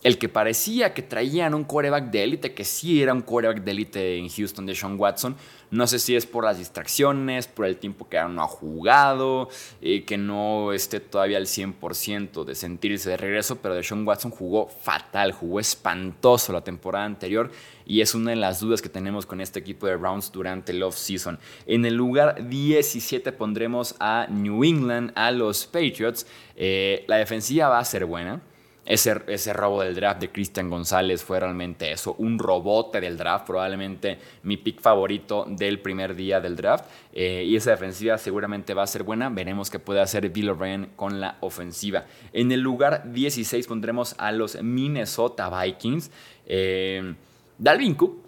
el 0.04 0.18
que 0.18 0.28
parecía 0.28 0.92
que 0.92 1.00
traían 1.00 1.54
un 1.54 1.64
quarterback 1.64 2.10
de 2.10 2.22
élite, 2.22 2.52
que 2.52 2.64
sí 2.64 3.02
era 3.02 3.14
un 3.14 3.22
quarterback 3.22 3.64
de 3.64 3.70
élite 3.70 4.18
en 4.18 4.28
Houston 4.28 4.66
de 4.66 4.74
Sean 4.74 5.00
Watson. 5.00 5.34
No 5.70 5.86
sé 5.86 5.98
si 5.98 6.14
es 6.14 6.26
por 6.26 6.44
las 6.44 6.58
distracciones, 6.58 7.48
por 7.48 7.64
el 7.64 7.78
tiempo 7.78 8.06
que 8.06 8.22
no 8.28 8.42
ha 8.42 8.46
jugado, 8.46 9.48
eh, 9.80 10.04
que 10.04 10.18
no 10.18 10.74
esté 10.74 11.00
todavía 11.00 11.38
al 11.38 11.46
100% 11.46 12.44
de 12.44 12.54
sentirse 12.54 13.08
de 13.08 13.16
regreso, 13.16 13.56
pero 13.56 13.74
de 13.74 13.82
Sean 13.82 14.06
Watson 14.06 14.30
jugó 14.30 14.68
fatal, 14.68 15.32
jugó 15.32 15.58
espantoso 15.58 16.52
la 16.52 16.60
temporada 16.60 17.06
anterior 17.06 17.50
y 17.86 18.02
es 18.02 18.14
una 18.14 18.30
de 18.30 18.36
las 18.36 18.60
dudas 18.60 18.82
que 18.82 18.90
tenemos 18.90 19.24
con 19.24 19.40
este 19.40 19.58
equipo 19.58 19.86
de 19.86 19.96
Browns 19.96 20.30
durante 20.30 20.72
el 20.72 20.82
off-season. 20.82 21.38
En 21.66 21.86
el 21.86 21.94
lugar 21.94 22.46
17 22.46 23.32
pondremos 23.32 23.94
a 24.00 24.26
New 24.28 24.62
England, 24.64 25.12
a 25.14 25.30
los 25.30 25.66
Patriots. 25.66 26.26
Eh, 26.56 27.06
la 27.08 27.16
defensiva 27.16 27.68
va 27.68 27.78
a 27.78 27.84
ser 27.86 28.04
buena. 28.04 28.42
Ese, 28.86 29.52
robo 29.54 29.82
del 29.82 29.94
draft 29.94 30.20
de 30.20 30.30
Cristian 30.30 30.68
González 30.68 31.24
fue 31.24 31.40
realmente 31.40 31.90
eso, 31.90 32.14
un 32.18 32.38
robote 32.38 33.00
del 33.00 33.16
draft, 33.16 33.46
probablemente 33.46 34.18
mi 34.42 34.58
pick 34.58 34.80
favorito 34.80 35.46
del 35.48 35.80
primer 35.80 36.14
día 36.14 36.38
del 36.40 36.54
draft. 36.54 36.84
Eh, 37.12 37.44
y 37.46 37.56
esa 37.56 37.70
defensiva 37.70 38.18
seguramente 38.18 38.74
va 38.74 38.82
a 38.82 38.86
ser 38.86 39.02
buena. 39.02 39.30
Veremos 39.30 39.70
qué 39.70 39.78
puede 39.78 40.00
hacer 40.00 40.28
Bill 40.28 40.50
O'Brien 40.50 40.90
con 40.96 41.20
la 41.20 41.38
ofensiva. 41.40 42.04
En 42.34 42.52
el 42.52 42.60
lugar 42.60 43.10
16 43.10 43.66
pondremos 43.66 44.14
a 44.18 44.32
los 44.32 44.62
Minnesota 44.62 45.48
Vikings. 45.48 46.10
Eh, 46.44 47.14
Dalvin 47.56 47.94
Cook 47.94 48.22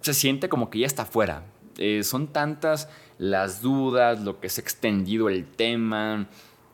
se 0.00 0.14
siente 0.14 0.48
como 0.48 0.70
que 0.70 0.80
ya 0.80 0.86
está 0.86 1.04
fuera. 1.04 1.44
Eh, 1.78 2.02
son 2.02 2.28
tantas 2.28 2.88
las 3.18 3.62
dudas, 3.62 4.20
lo 4.20 4.40
que 4.40 4.48
se 4.48 4.60
ha 4.60 4.64
extendido 4.64 5.28
el 5.28 5.46
tema 5.46 6.26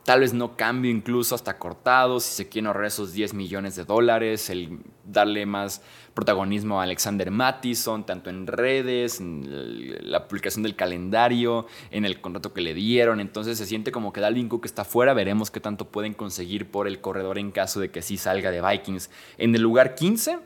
Tal 0.07 0.21
vez 0.21 0.33
no 0.33 0.55
cambio 0.55 0.89
incluso 0.89 1.35
hasta 1.35 1.57
cortado, 1.57 2.21
si 2.21 2.33
se 2.33 2.47
quieren 2.47 2.67
ahorrar 2.67 2.85
esos 2.85 3.11
10 3.11 3.33
millones 3.33 3.75
de 3.75 3.83
dólares, 3.83 4.49
el 4.49 4.79
darle 5.03 5.45
más 5.45 5.81
protagonismo 6.13 6.79
a 6.79 6.83
Alexander 6.83 7.29
Mattison, 7.29 8.05
tanto 8.05 8.29
en 8.29 8.47
redes, 8.47 9.19
en 9.19 10.09
la 10.09 10.29
publicación 10.29 10.63
del 10.63 10.77
calendario, 10.77 11.67
en 11.91 12.05
el 12.05 12.21
contrato 12.21 12.53
que 12.53 12.61
le 12.61 12.73
dieron. 12.73 13.19
Entonces 13.19 13.57
se 13.57 13.65
siente 13.65 13.91
como 13.91 14.13
que 14.13 14.21
Dalvin 14.21 14.47
Cook 14.47 14.63
está 14.63 14.85
fuera. 14.85 15.13
Veremos 15.13 15.51
qué 15.51 15.59
tanto 15.59 15.89
pueden 15.89 16.13
conseguir 16.13 16.71
por 16.71 16.87
el 16.87 17.01
corredor 17.01 17.37
en 17.37 17.51
caso 17.51 17.81
de 17.81 17.91
que 17.91 18.01
sí 18.01 18.15
salga 18.15 18.49
de 18.49 18.61
Vikings. 18.61 19.09
En 19.37 19.53
el 19.55 19.61
lugar 19.61 19.93
15 19.93 20.39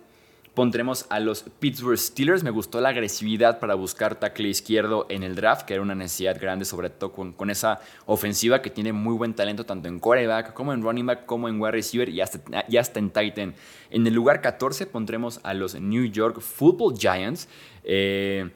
Pondremos 0.54 1.06
a 1.10 1.22
los 1.22 1.44
Pittsburgh 1.44 1.98
Steelers. 1.98 2.44
Me 2.44 2.50
gustó 2.50 2.82
la 2.82 2.90
agresividad 2.90 3.60
para 3.60 3.74
buscar 3.76 4.20
tackle 4.20 4.50
izquierdo 4.50 5.06
en 5.08 5.24
el 5.24 5.34
draft, 5.34 5.66
que 5.66 5.76
era 5.76 5.82
una 5.82 5.96
necesidad 5.96 6.38
grande, 6.42 6.66
sobre 6.66 6.90
todo 6.90 7.14
con, 7.14 7.50
esa 7.50 7.80
ofensiva 8.06 8.62
que 8.62 8.70
tiene 8.70 8.92
muy 8.92 9.16
buen 9.16 9.34
talento 9.34 9.66
tanto 9.66 9.88
en 9.88 10.00
quarterback 10.00 10.54
como 10.54 10.74
en 10.74 10.82
running 10.82 11.06
back, 11.06 11.26
como 11.26 11.48
en 11.48 11.62
wide 11.62 11.72
receiver 11.72 12.10
y 12.10 12.20
hasta, 12.20 13.00
en 13.00 13.12
Titan. 13.12 13.56
En 13.92 14.06
el 14.06 14.14
lugar 14.14 14.42
14 14.42 14.88
pondremos 14.88 15.40
a 15.44 15.54
los 15.54 15.80
New 15.80 16.06
York 16.06 16.42
Football 16.42 16.98
Giants. 16.98 17.48
Eh, 17.86 18.50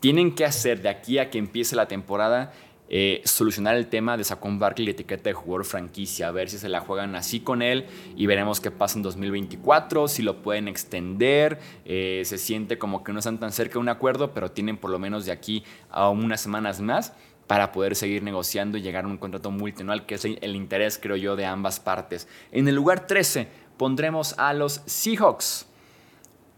tienen 0.00 0.34
que 0.34 0.44
hacer 0.44 0.82
de 0.82 0.88
aquí 0.88 1.18
a 1.18 1.30
que 1.30 1.38
empiece 1.38 1.76
la 1.76 1.86
temporada 1.86 2.52
eh, 2.94 3.22
solucionar 3.24 3.74
el 3.76 3.86
tema 3.86 4.18
de 4.18 4.24
Saquon 4.24 4.58
Barkley 4.58 4.84
la 4.84 4.90
etiqueta 4.90 5.30
de 5.30 5.32
jugador 5.32 5.64
franquicia, 5.64 6.28
a 6.28 6.30
ver 6.30 6.50
si 6.50 6.58
se 6.58 6.68
la 6.68 6.80
juegan 6.80 7.16
así 7.16 7.40
con 7.40 7.62
él 7.62 7.86
y 8.16 8.26
veremos 8.26 8.60
qué 8.60 8.70
pasa 8.70 8.98
en 8.98 9.02
2024, 9.02 10.08
si 10.08 10.22
lo 10.22 10.42
pueden 10.42 10.68
extender, 10.68 11.58
eh, 11.86 12.20
se 12.26 12.36
siente 12.36 12.76
como 12.76 13.02
que 13.02 13.14
no 13.14 13.20
están 13.20 13.40
tan 13.40 13.50
cerca 13.50 13.74
de 13.74 13.78
un 13.78 13.88
acuerdo, 13.88 14.34
pero 14.34 14.50
tienen 14.50 14.76
por 14.76 14.90
lo 14.90 14.98
menos 14.98 15.24
de 15.24 15.32
aquí 15.32 15.64
a 15.88 16.10
unas 16.10 16.42
semanas 16.42 16.82
más 16.82 17.14
para 17.46 17.72
poder 17.72 17.96
seguir 17.96 18.22
negociando 18.22 18.76
y 18.76 18.82
llegar 18.82 19.06
a 19.06 19.08
un 19.08 19.16
contrato 19.16 19.50
multianual, 19.50 20.04
que 20.04 20.16
es 20.16 20.26
el 20.26 20.54
interés, 20.54 20.98
creo 21.02 21.16
yo, 21.16 21.34
de 21.34 21.46
ambas 21.46 21.80
partes. 21.80 22.28
En 22.50 22.68
el 22.68 22.74
lugar 22.74 23.06
13 23.06 23.48
pondremos 23.78 24.38
a 24.38 24.52
los 24.52 24.82
Seahawks 24.84 25.66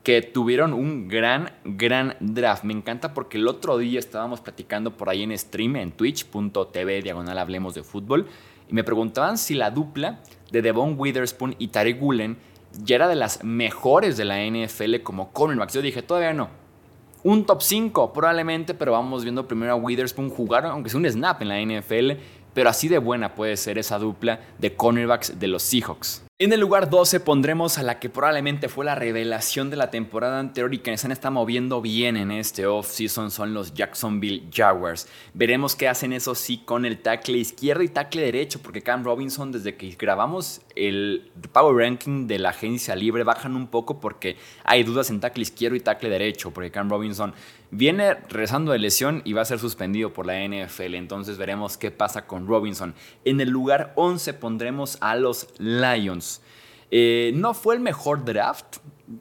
que 0.05 0.21
tuvieron 0.21 0.75
un 0.75 1.09
gran, 1.09 1.51
gran 1.65 2.15
draft. 2.21 2.63
Me 2.63 2.75
encanta 2.75 3.15
porque 3.15 3.39
el 3.39 3.49
otro 3.49 3.79
día 3.79 3.99
estábamos 3.99 4.41
platicando 4.43 4.97
por 4.97 5.09
ahí 5.09 5.23
en 5.23 5.37
stream 5.37 5.77
en 5.77 5.93
twitch.tv 5.93 7.01
diagonal 7.03 7.39
hablemos 7.39 7.75
de 7.75 7.83
fútbol 7.83 8.27
y 8.69 8.75
me 8.75 8.85
preguntaban 8.85 9.39
si 9.39 9.55
la 9.55 9.71
dupla 9.71 10.21
de 10.53 10.61
Devon 10.61 10.97
Witherspoon 10.99 11.57
y 11.59 11.69
Tarek 11.69 11.99
Gulen 11.99 12.37
ya 12.83 12.97
era 12.97 13.09
de 13.09 13.15
las 13.15 13.43
mejores 13.45 14.19
de 14.19 14.27
la 14.27 14.45
NFL 14.45 14.97
como 15.03 15.33
cornerbacks. 15.33 15.73
Yo 15.73 15.81
dije, 15.81 16.03
todavía 16.03 16.35
no. 16.35 16.51
Un 17.23 17.47
top 17.47 17.63
5 17.63 18.13
probablemente, 18.13 18.75
pero 18.75 18.93
vamos 18.93 19.23
viendo 19.25 19.49
primero 19.49 19.73
a 19.73 19.77
Witherspoon 19.77 20.29
jugar, 20.29 20.67
aunque 20.67 20.91
sea 20.91 21.01
un 21.01 21.11
snap 21.11 21.41
en 21.41 21.49
la 21.49 21.81
NFL, 21.81 22.21
pero 22.53 22.69
así 22.69 22.89
de 22.89 22.99
buena 22.99 23.35
puede 23.35 23.57
ser 23.57 23.79
esa 23.79 23.99
dupla 23.99 24.41
de 24.59 24.75
cornerbacks 24.75 25.39
de 25.41 25.49
los 25.49 25.63
Seahawks. 25.63 26.24
En 26.41 26.53
el 26.53 26.59
lugar 26.59 26.91
12 26.91 27.21
pondremos 27.21 27.79
a 27.79 27.85
la 27.85 28.01
que 28.01 28.11
probablemente 28.11 28.69
fue 28.69 28.85
la 28.85 28.97
revelación 28.97 29.71
de 29.71 29.77
la 29.77 29.93
temporada 29.93 30.41
anterior 30.41 30.75
y 30.75 30.79
que 30.79 30.99
se 30.99 31.13
estado 31.13 31.31
moviendo 31.31 31.81
bien 31.81 32.17
en 32.17 32.33
este 32.33 32.67
off-season 32.67 33.31
son 33.31 33.55
los 33.55 33.73
Jacksonville 33.73 34.49
Jaguars. 34.53 35.07
Veremos 35.33 35.77
qué 35.77 35.87
hacen 35.87 36.13
eso 36.13 36.35
sí 36.35 36.59
con 36.59 36.87
el 36.87 36.99
tackle 36.99 37.39
izquierdo 37.39 37.85
y 37.85 37.89
tackle 37.89 38.23
derecho, 38.23 38.59
porque 38.61 38.83
Cam 38.83 39.05
Robinson 39.05 39.53
desde 39.53 39.77
que 39.77 39.91
grabamos 39.91 40.63
el 40.75 41.31
Power 41.53 41.77
Ranking 41.77 42.27
de 42.27 42.41
la 42.41 42.49
agencia 42.49 42.97
libre 42.97 43.23
bajan 43.23 43.55
un 43.55 43.69
poco 43.69 44.01
porque 44.01 44.37
hay 44.65 44.83
dudas 44.83 45.11
en 45.11 45.21
tackle 45.21 45.43
izquierdo 45.43 45.77
y 45.77 45.81
tackle 45.83 46.11
derecho, 46.11 46.51
porque 46.51 46.73
Cam 46.73 46.91
Robinson 46.91 47.33
viene 47.77 48.15
rezando 48.29 48.73
de 48.73 48.79
lesión 48.79 49.23
y 49.25 49.33
va 49.33 49.43
a 49.43 49.47
ser 49.47 49.59
suspendido 49.59 50.13
por 50.13 50.27
la 50.27 50.35
NFL, 50.47 50.95
entonces 50.95 51.39
veremos 51.39 51.77
qué 51.77 51.91
pasa 51.91 52.27
con 52.27 52.47
Robinson. 52.47 52.95
En 53.25 53.41
el 53.41 53.51
lugar 53.51 53.93
11 53.97 54.35
pondremos 54.35 54.99
a 55.01 55.17
los 55.17 55.49
Lions. 55.59 56.41
Eh, 56.91 57.33
no 57.35 57.55
fue 57.55 57.75
el 57.75 57.81
mejor 57.81 58.25
draft. 58.25 58.77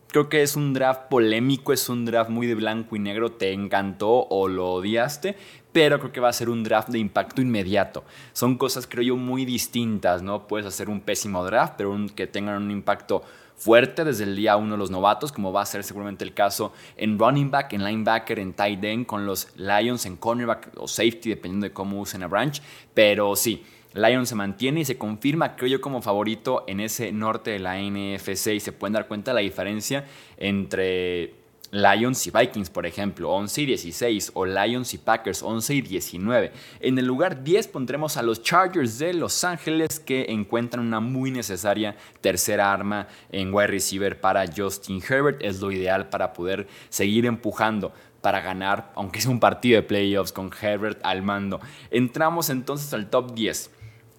Creo 0.07 0.29
que 0.29 0.43
es 0.43 0.55
un 0.55 0.73
draft 0.73 1.09
polémico, 1.09 1.73
es 1.73 1.89
un 1.89 2.05
draft 2.05 2.29
muy 2.29 2.47
de 2.47 2.55
blanco 2.55 2.95
y 2.95 2.99
negro. 2.99 3.31
Te 3.31 3.51
encantó 3.51 4.27
o 4.29 4.47
lo 4.47 4.73
odiaste, 4.73 5.35
pero 5.73 5.99
creo 5.99 6.11
que 6.11 6.19
va 6.19 6.29
a 6.29 6.33
ser 6.33 6.49
un 6.49 6.63
draft 6.63 6.89
de 6.89 6.99
impacto 6.99 7.41
inmediato. 7.41 8.03
Son 8.31 8.57
cosas, 8.57 8.87
creo 8.87 9.03
yo, 9.03 9.17
muy 9.17 9.43
distintas, 9.43 10.21
¿no? 10.21 10.47
Puedes 10.47 10.65
hacer 10.65 10.89
un 10.89 11.01
pésimo 11.01 11.43
draft, 11.43 11.73
pero 11.77 11.93
que 12.15 12.27
tengan 12.27 12.61
un 12.61 12.71
impacto 12.71 13.23
fuerte 13.55 14.03
desde 14.03 14.23
el 14.25 14.35
día 14.35 14.55
uno 14.55 14.77
los 14.77 14.91
novatos, 14.91 15.31
como 15.31 15.51
va 15.51 15.61
a 15.61 15.65
ser 15.65 15.83
seguramente 15.83 16.23
el 16.23 16.33
caso 16.33 16.73
en 16.97 17.17
running 17.17 17.49
back, 17.49 17.73
en 17.73 17.83
linebacker, 17.83 18.39
en 18.39 18.53
tight 18.53 18.83
end, 18.83 19.05
con 19.05 19.25
los 19.25 19.49
Lions, 19.55 20.05
en 20.05 20.17
cornerback 20.17 20.71
o 20.77 20.87
safety, 20.87 21.29
dependiendo 21.29 21.65
de 21.65 21.73
cómo 21.73 21.99
usen 21.99 22.23
a 22.23 22.27
Branch. 22.27 22.61
Pero 22.93 23.35
sí, 23.35 23.63
Lions 23.93 24.29
se 24.29 24.35
mantiene 24.35 24.81
y 24.81 24.85
se 24.85 24.97
confirma, 24.97 25.55
creo 25.55 25.69
yo, 25.69 25.81
como 25.81 26.01
favorito 26.01 26.63
en 26.67 26.79
ese 26.79 27.11
norte 27.11 27.51
de 27.51 27.59
la 27.59 27.77
NFC 27.79 28.47
y 28.47 28.59
se 28.59 28.71
pueden 28.71 28.93
dar 28.93 29.07
cuenta 29.07 29.31
de 29.31 29.35
la 29.35 29.41
diferencia 29.41 30.05
entre 30.37 31.42
Lions 31.73 32.27
y 32.27 32.29
Vikings, 32.29 32.69
por 32.69 32.85
ejemplo, 32.85 33.31
11 33.31 33.63
y 33.63 33.65
16, 33.65 34.31
o 34.35 34.45
Lions 34.45 34.93
y 34.93 34.99
Packers, 34.99 35.41
11 35.41 35.73
y 35.73 35.81
19. 35.81 36.51
En 36.79 36.99
el 36.99 37.05
lugar 37.07 37.43
10 37.43 37.67
pondremos 37.69 38.15
a 38.15 38.21
los 38.21 38.43
Chargers 38.43 38.99
de 38.99 39.11
Los 39.11 39.43
Ángeles, 39.43 39.99
que 39.99 40.27
encuentran 40.29 40.85
una 40.85 40.99
muy 40.99 41.31
necesaria 41.31 41.95
tercera 42.21 42.71
arma 42.71 43.07
en 43.31 43.51
wide 43.51 43.67
receiver 43.67 44.21
para 44.21 44.45
Justin 44.45 45.01
Herbert. 45.01 45.41
Es 45.41 45.61
lo 45.61 45.71
ideal 45.71 46.09
para 46.09 46.31
poder 46.31 46.67
seguir 46.89 47.25
empujando 47.25 47.91
para 48.21 48.39
ganar, 48.39 48.91
aunque 48.93 49.19
sea 49.19 49.31
un 49.31 49.39
partido 49.39 49.77
de 49.77 49.87
playoffs 49.87 50.31
con 50.31 50.51
Herbert 50.61 50.99
al 51.03 51.23
mando. 51.23 51.59
Entramos 51.89 52.51
entonces 52.51 52.93
al 52.93 53.09
top 53.09 53.33
10. 53.33 53.71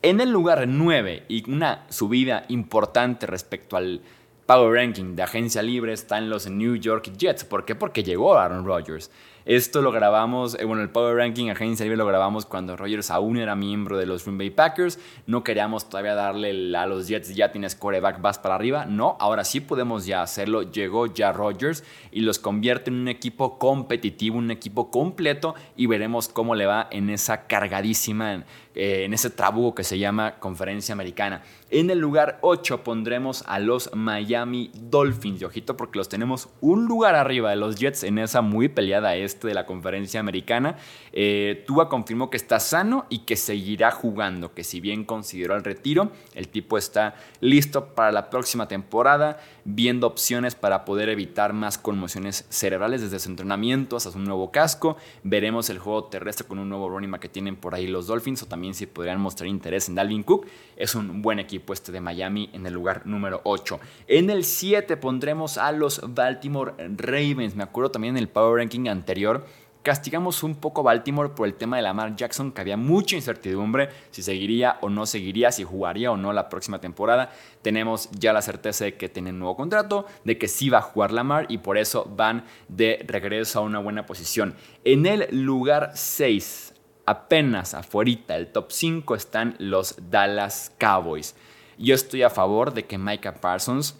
En 0.03 0.21
el 0.21 0.33
lugar 0.33 0.67
9 0.67 1.25
y 1.29 1.49
una 1.49 1.87
subida 1.89 2.47
importante 2.49 3.27
respecto 3.27 3.77
al 3.77 4.03
Power 4.47 4.75
Ranking 4.75 5.17
de 5.17 5.23
agencia 5.23 5.63
libre 5.63 5.95
están 5.95 6.29
los 6.29 6.47
New 6.51 6.77
York 6.77 7.11
Jets. 7.17 7.45
¿Por 7.45 7.65
qué? 7.65 7.75
Porque 7.75 8.03
llegó 8.03 8.37
Aaron 8.37 8.67
Rodgers. 8.67 9.11
Esto 9.47 9.83
lo 9.83 9.93
grabamos, 9.93 10.55
eh, 10.59 10.65
bueno, 10.65 10.83
el 10.83 10.89
Power 10.89 11.17
Ranking 11.17 11.51
Agencia 11.51 11.85
Libre 11.85 11.99
lo 11.99 12.07
grabamos 12.07 12.47
cuando 12.47 12.79
Rogers 12.79 13.11
aún 13.11 13.37
era 13.37 13.55
miembro 13.55 13.99
de 13.99 14.07
los 14.07 14.25
Green 14.25 14.39
Bay 14.39 14.49
Packers. 14.49 14.99
No 15.27 15.45
queríamos 15.45 15.87
todavía 15.91 16.15
darle 16.15 16.75
a 16.75 16.87
los 16.87 17.09
Jets, 17.09 17.35
ya 17.35 17.53
tienes 17.53 17.75
coreback, 17.75 18.23
vas 18.23 18.39
para 18.39 18.55
arriba. 18.55 18.87
No, 18.87 19.19
ahora 19.21 19.45
sí 19.45 19.61
podemos 19.61 20.07
ya 20.07 20.23
hacerlo. 20.23 20.63
Llegó 20.63 21.07
ya 21.07 21.31
Rogers 21.31 21.85
y 22.11 22.21
los 22.21 22.39
convierte 22.39 22.89
en 22.89 22.97
un 22.97 23.09
equipo 23.09 23.59
competitivo, 23.59 24.39
un 24.39 24.51
equipo 24.51 24.91
completo 24.91 25.55
y 25.77 25.89
veremos 25.89 26.29
cómo 26.29 26.55
le 26.55 26.65
va 26.65 26.89
en 26.91 27.11
esa 27.11 27.47
cargadísima, 27.47 28.45
eh, 28.75 29.05
en 29.05 29.15
ese 29.15 29.31
trabuco 29.31 29.75
que 29.75 29.85
se 29.85 29.99
llama 29.99 30.39
Conferencia 30.39 30.93
Americana. 30.93 31.43
En 31.71 31.91
el 31.91 31.99
lugar 31.99 32.39
8 32.43 32.85
pondremos 32.85 33.45
a 33.47 33.59
los 33.59 33.91
Miami 33.95 34.71
Dolphins. 34.75 35.43
Y 35.43 35.45
ojito 35.45 35.77
porque 35.77 35.99
los 35.99 36.09
tenemos 36.09 36.49
un 36.61 36.87
lugar 36.87 37.15
arriba 37.15 37.51
de 37.51 37.57
los 37.57 37.77
Jets 37.77 38.05
en 38.05 38.19
esa 38.19 38.43
muy 38.43 38.69
peleada 38.69 39.15
es 39.17 39.35
de 39.41 39.55
la 39.55 39.67
conferencia 39.67 40.21
americana, 40.21 40.77
eh, 41.13 41.65
Tua 41.67 41.89
confirmó 41.89 42.31
que 42.31 42.37
está 42.37 42.61
sano 42.61 43.07
y 43.09 43.21
que 43.21 43.37
seguirá 43.37 43.91
jugando, 43.91 44.55
que 44.55 44.65
si 44.65 44.81
bien 44.81 45.05
consideró 45.05 45.57
el 45.57 45.65
retiro, 45.65 46.11
el 46.35 46.49
tipo 46.49 46.79
está 46.79 47.17
listo 47.41 47.95
para 47.95 48.13
la 48.13 48.31
próxima 48.31 48.69
temporada, 48.69 49.39
viendo 49.65 50.07
opciones 50.07 50.55
para 50.55 50.85
poder 50.85 51.09
evitar 51.09 51.53
más 51.53 51.79
conmociones 51.79 52.47
cerebrales 52.49 53.03
desde 53.03 53.19
su 53.19 53.31
entrenamiento 53.31 53.97
hasta 53.97 54.13
su 54.13 54.19
nuevo 54.19 54.51
casco. 54.51 54.97
Veremos 55.23 55.71
el 55.71 55.79
juego 55.79 56.05
terrestre 56.05 56.47
con 56.47 56.59
un 56.59 56.69
nuevo 56.69 56.89
back 56.91 57.21
que 57.21 57.29
tienen 57.29 57.57
por 57.57 57.75
ahí 57.75 57.87
los 57.87 58.07
Dolphins 58.07 58.43
o 58.43 58.47
también 58.47 58.64
si 58.73 58.87
podrían 58.87 59.21
mostrar 59.21 59.49
interés 59.49 59.89
en 59.91 59.97
Dalvin 59.97 60.23
Cook. 60.23 60.47
Es 60.77 60.95
un 60.95 61.21
buen 61.21 61.39
equipo 61.39 61.75
este 61.75 61.93
de 61.93 62.01
Miami 62.01 62.49
en 62.55 62.67
el 62.67 62.73
lugar 62.73 63.07
número 63.07 63.43
8. 63.45 63.81
En 64.07 64.31
el 64.31 64.45
7 64.45 64.97
pondremos 64.97 65.59
a 65.59 65.73
los 65.73 66.01
Baltimore 66.15 66.73
Ravens. 66.97 67.55
Me 67.55 67.65
acuerdo 67.65 67.91
también 67.91 68.17
en 68.17 68.23
el 68.23 68.29
Power 68.29 68.61
Ranking 68.61 68.89
anterior 68.89 69.45
castigamos 69.85 70.43
un 70.43 70.57
poco 70.57 70.83
Baltimore 70.83 71.29
por 71.29 71.47
el 71.47 71.55
tema 71.55 71.77
de 71.77 71.83
Lamar 71.83 72.17
Jackson, 72.17 72.51
que 72.51 72.63
había 72.63 72.79
mucha 72.79 73.17
incertidumbre 73.17 73.91
si 74.11 74.23
seguiría 74.23 74.79
o 74.81 74.89
no 74.89 75.05
seguiría, 75.05 75.53
si 75.53 75.63
jugaría 75.63 76.11
o 76.11 76.17
no 76.17 76.33
la 76.33 76.49
próxima 76.49 76.81
temporada. 76.81 77.31
Tenemos 77.61 78.11
ya 78.11 78.33
la 78.33 78.41
certeza 78.41 78.87
de 78.87 78.97
que 78.97 79.11
tiene 79.11 79.31
un 79.31 79.41
nuevo 79.41 79.57
contrato, 79.57 80.07
de 80.25 80.39
que 80.39 80.49
sí 80.49 80.71
va 80.71 80.79
a 80.79 80.83
jugar 80.83 81.13
Lamar 81.13 81.47
y 81.51 81.59
por 81.59 81.77
eso 81.77 82.11
van 82.17 82.45
de 82.69 83.05
regreso 83.07 83.59
a 83.59 83.63
una 83.63 83.79
buena 83.79 84.07
posición. 84.07 84.55
En 84.85 85.05
el 85.05 85.29
lugar 85.31 85.93
6, 85.95 86.74
apenas 87.07 87.75
afuera 87.75 88.13
del 88.29 88.53
top 88.53 88.71
5 88.71 89.15
están 89.15 89.57
los 89.59 89.97
Dallas 90.11 90.73
Cowboys. 90.79 91.35
Yo 91.79 91.95
estoy 91.95 92.23
a 92.23 92.31
favor 92.31 92.73
de 92.73 92.85
que 92.85 92.99
Micah 92.99 93.35
Parsons 93.35 93.97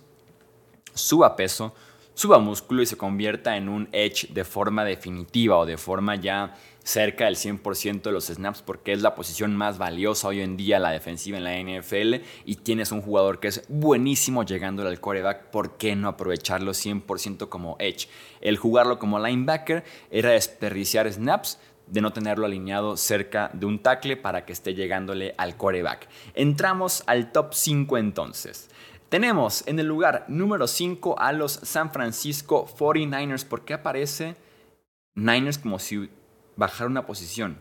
suba 0.95 1.37
peso, 1.37 1.75
suba 2.15 2.39
músculo 2.39 2.83
y 2.83 2.87
se 2.87 2.97
convierta 2.97 3.57
en 3.57 3.69
un 3.69 3.89
edge 3.93 4.29
de 4.33 4.45
forma 4.45 4.85
definitiva 4.85 5.59
o 5.59 5.67
de 5.67 5.77
forma 5.77 6.15
ya 6.15 6.55
cerca 6.85 7.25
del 7.25 7.37
100% 7.37 8.03
de 8.03 8.13
los 8.13 8.27
snaps 8.27 8.63
porque 8.63 8.93
es 8.93 9.01
la 9.01 9.15
posición 9.15 9.57
más 9.57 9.79
valiosa 9.79 10.29
hoy 10.29 10.43
en 10.43 10.57
día 10.57 10.79
la 10.79 10.91
defensiva 10.91 11.39
en 11.39 11.45
la 11.45 11.59
NFL 11.59 12.23
y 12.45 12.57
tienes 12.57 12.93
un 12.93 13.01
jugador 13.01 13.41
que 13.41 13.49
es 13.49 13.65
buenísimo 13.69 14.45
llegando 14.45 14.87
al 14.87 15.01
coreback, 15.01 15.47
¿por 15.47 15.77
qué 15.79 15.97
no 15.97 16.09
aprovecharlo 16.09 16.73
100% 16.73 17.49
como 17.49 17.77
edge? 17.81 18.09
El 18.43 18.59
jugarlo 18.59 18.99
como 18.99 19.19
linebacker 19.19 19.83
era 20.11 20.31
desperdiciar 20.31 21.11
snaps 21.11 21.59
de 21.87 22.01
no 22.01 22.13
tenerlo 22.13 22.47
alineado 22.47 22.97
cerca 22.97 23.51
de 23.53 23.67
un 23.67 23.79
tackle 23.79 24.17
para 24.17 24.45
que 24.45 24.53
esté 24.53 24.75
llegándole 24.75 25.35
al 25.39 25.57
coreback. 25.57 26.09
Entramos 26.35 27.03
al 27.07 27.33
top 27.33 27.55
5 27.55 27.99
entonces. 27.99 28.71
Tenemos 29.09 29.63
en 29.67 29.79
el 29.79 29.87
lugar 29.87 30.25
número 30.29 30.67
5 30.67 31.19
a 31.19 31.33
los 31.33 31.53
San 31.53 31.93
Francisco 31.93 32.67
49ers. 32.67 33.47
¿Por 33.47 33.65
qué 33.65 33.75
aparece 33.75 34.37
Niners 35.15 35.59
como 35.59 35.79
si 35.79 36.11
bajara 36.57 36.91
una 36.91 37.07
posición? 37.07 37.59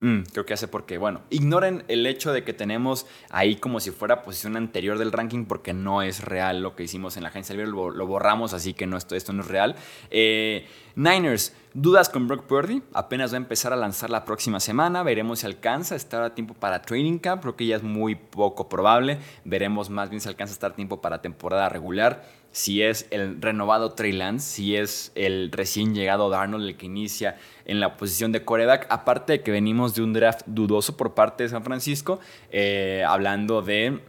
Mm, 0.00 0.24
creo 0.30 0.44
que 0.44 0.52
hace 0.52 0.68
porque, 0.68 0.98
bueno, 0.98 1.22
ignoren 1.30 1.82
el 1.88 2.04
hecho 2.04 2.30
de 2.30 2.44
que 2.44 2.52
tenemos 2.52 3.06
ahí 3.30 3.56
como 3.56 3.80
si 3.80 3.90
fuera 3.90 4.22
posición 4.22 4.54
anterior 4.58 4.98
del 4.98 5.10
ranking 5.10 5.46
porque 5.46 5.72
no 5.72 6.02
es 6.02 6.22
real 6.22 6.60
lo 6.60 6.76
que 6.76 6.82
hicimos 6.82 7.16
en 7.16 7.22
la 7.22 7.30
agencia 7.30 7.54
libre, 7.54 7.70
lo, 7.70 8.06
borramos, 8.06 8.52
así 8.52 8.74
que 8.74 8.86
no, 8.86 8.98
esto, 8.98 9.14
esto 9.16 9.32
no 9.32 9.40
es 9.40 9.48
real. 9.48 9.74
Eh, 10.10 10.66
Niners, 10.96 11.54
dudas 11.72 12.10
con 12.10 12.28
Brock 12.28 12.44
Purdy, 12.44 12.82
apenas 12.92 13.32
va 13.32 13.36
a 13.36 13.38
empezar 13.38 13.72
a 13.72 13.76
lanzar 13.76 14.10
la 14.10 14.26
próxima 14.26 14.60
semana, 14.60 15.02
veremos 15.02 15.38
si 15.38 15.46
alcanza 15.46 15.94
a 15.94 15.96
estar 15.96 16.22
a 16.22 16.34
tiempo 16.34 16.52
para 16.52 16.82
training 16.82 17.18
camp, 17.18 17.40
creo 17.40 17.56
que 17.56 17.64
ya 17.64 17.76
es 17.76 17.82
muy 17.82 18.16
poco 18.16 18.68
probable, 18.68 19.18
veremos 19.46 19.88
más 19.88 20.10
bien 20.10 20.20
si 20.20 20.28
alcanza 20.28 20.52
a 20.52 20.56
estar 20.56 20.72
a 20.72 20.76
tiempo 20.76 21.00
para 21.00 21.22
temporada 21.22 21.70
regular 21.70 22.22
si 22.56 22.82
es 22.82 23.06
el 23.10 23.42
renovado 23.42 23.92
Trey 23.92 24.12
Lance, 24.12 24.54
si 24.54 24.76
es 24.76 25.12
el 25.14 25.52
recién 25.52 25.94
llegado 25.94 26.30
Darnold 26.30 26.64
el 26.64 26.76
que 26.78 26.86
inicia 26.86 27.36
en 27.66 27.80
la 27.80 27.98
posición 27.98 28.32
de 28.32 28.46
coreback, 28.46 28.86
aparte 28.88 29.34
de 29.34 29.42
que 29.42 29.50
venimos 29.50 29.94
de 29.94 30.00
un 30.00 30.14
draft 30.14 30.40
dudoso 30.46 30.96
por 30.96 31.12
parte 31.12 31.42
de 31.42 31.50
San 31.50 31.62
Francisco, 31.64 32.18
eh, 32.50 33.04
hablando 33.06 33.60
de 33.60 34.00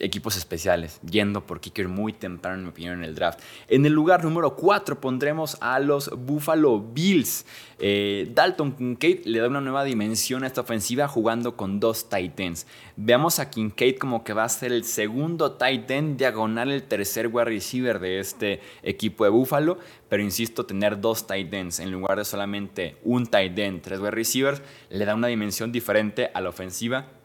equipos 0.00 0.36
especiales, 0.36 1.00
yendo 1.08 1.44
por 1.46 1.60
kicker 1.60 1.88
muy 1.88 2.12
temprano, 2.12 2.58
en 2.58 2.64
mi 2.64 2.70
opinión, 2.70 2.94
en 2.94 3.04
el 3.04 3.14
draft. 3.14 3.40
En 3.68 3.84
el 3.86 3.92
lugar 3.92 4.24
número 4.24 4.56
4 4.56 5.00
pondremos 5.00 5.56
a 5.60 5.78
los 5.78 6.10
Buffalo 6.10 6.80
Bills. 6.80 7.44
Eh, 7.80 8.30
Dalton 8.34 8.72
Kincaid 8.72 9.24
le 9.26 9.38
da 9.38 9.48
una 9.48 9.60
nueva 9.60 9.84
dimensión 9.84 10.42
a 10.42 10.48
esta 10.48 10.62
ofensiva 10.62 11.06
jugando 11.06 11.56
con 11.56 11.78
dos 11.78 12.08
tight 12.08 12.38
ends. 12.40 12.66
Veamos 12.96 13.38
a 13.38 13.50
Kincaid 13.50 13.98
como 13.98 14.24
que 14.24 14.32
va 14.32 14.44
a 14.44 14.48
ser 14.48 14.72
el 14.72 14.84
segundo 14.84 15.52
tight 15.52 15.88
end 15.90 16.18
diagonal, 16.18 16.72
el 16.72 16.82
tercer 16.82 17.28
wide 17.28 17.44
receiver 17.44 18.00
de 18.00 18.18
este 18.18 18.60
equipo 18.82 19.24
de 19.24 19.30
Buffalo. 19.30 19.78
Pero 20.08 20.22
insisto, 20.22 20.66
tener 20.66 21.00
dos 21.00 21.26
tight 21.26 21.52
ends 21.54 21.78
en 21.78 21.92
lugar 21.92 22.18
de 22.18 22.24
solamente 22.24 22.96
un 23.04 23.26
tight 23.26 23.56
end, 23.58 23.82
tres 23.82 24.00
wide 24.00 24.10
receivers, 24.10 24.62
le 24.90 25.04
da 25.04 25.14
una 25.14 25.28
dimensión 25.28 25.70
diferente 25.70 26.30
a 26.34 26.40
la 26.40 26.48
ofensiva 26.48 27.17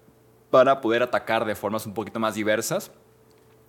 para 0.53 0.81
poder 0.81 1.01
atacar 1.01 1.45
de 1.45 1.55
formas 1.55 1.87
un 1.87 1.95
poquito 1.95 2.19
más 2.19 2.35
diversas 2.35 2.91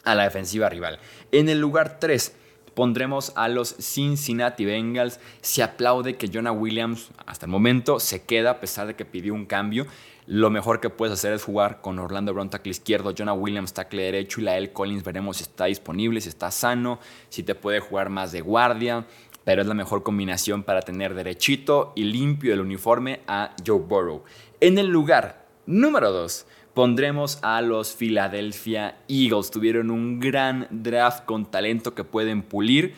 a 0.02 0.14
la 0.14 0.24
defensiva 0.24 0.68
rival. 0.68 0.98
En 1.32 1.48
el 1.48 1.58
lugar 1.58 1.98
3 1.98 2.36
pondremos 2.74 3.32
a 3.36 3.48
los 3.48 3.74
Cincinnati 3.80 4.66
Bengals. 4.66 5.18
Se 5.40 5.62
aplaude 5.62 6.16
que 6.16 6.28
Jonah 6.30 6.52
Williams 6.52 7.08
hasta 7.24 7.46
el 7.46 7.52
momento 7.52 8.00
se 8.00 8.24
queda 8.24 8.50
a 8.50 8.60
pesar 8.60 8.86
de 8.86 8.96
que 8.96 9.06
pidió 9.06 9.32
un 9.32 9.46
cambio. 9.46 9.86
Lo 10.26 10.50
mejor 10.50 10.78
que 10.78 10.90
puedes 10.90 11.14
hacer 11.14 11.32
es 11.32 11.42
jugar 11.42 11.80
con 11.80 11.98
Orlando 11.98 12.34
Brown 12.34 12.50
tackle 12.50 12.72
izquierdo, 12.72 13.14
Jonah 13.16 13.32
Williams 13.32 13.72
tackle 13.72 14.02
derecho 14.02 14.42
y 14.42 14.44
Lael 14.44 14.74
Collins 14.74 15.04
veremos 15.04 15.38
si 15.38 15.44
está 15.44 15.64
disponible, 15.64 16.20
si 16.20 16.28
está 16.28 16.50
sano, 16.50 17.00
si 17.30 17.42
te 17.42 17.54
puede 17.54 17.80
jugar 17.80 18.10
más 18.10 18.30
de 18.30 18.42
guardia, 18.42 19.06
pero 19.42 19.62
es 19.62 19.68
la 19.68 19.72
mejor 19.72 20.02
combinación 20.02 20.62
para 20.62 20.82
tener 20.82 21.14
derechito 21.14 21.94
y 21.96 22.04
limpio 22.04 22.52
el 22.52 22.60
uniforme 22.60 23.22
a 23.26 23.56
Joe 23.66 23.80
Burrow. 23.80 24.24
En 24.60 24.76
el 24.76 24.88
lugar 24.88 25.46
número 25.64 26.12
2 26.12 26.46
pondremos 26.74 27.38
a 27.42 27.62
los 27.62 27.94
Philadelphia 27.94 28.96
Eagles. 29.08 29.50
Tuvieron 29.50 29.90
un 29.90 30.20
gran 30.20 30.66
draft 30.70 31.24
con 31.24 31.46
talento 31.46 31.94
que 31.94 32.04
pueden 32.04 32.42
pulir. 32.42 32.94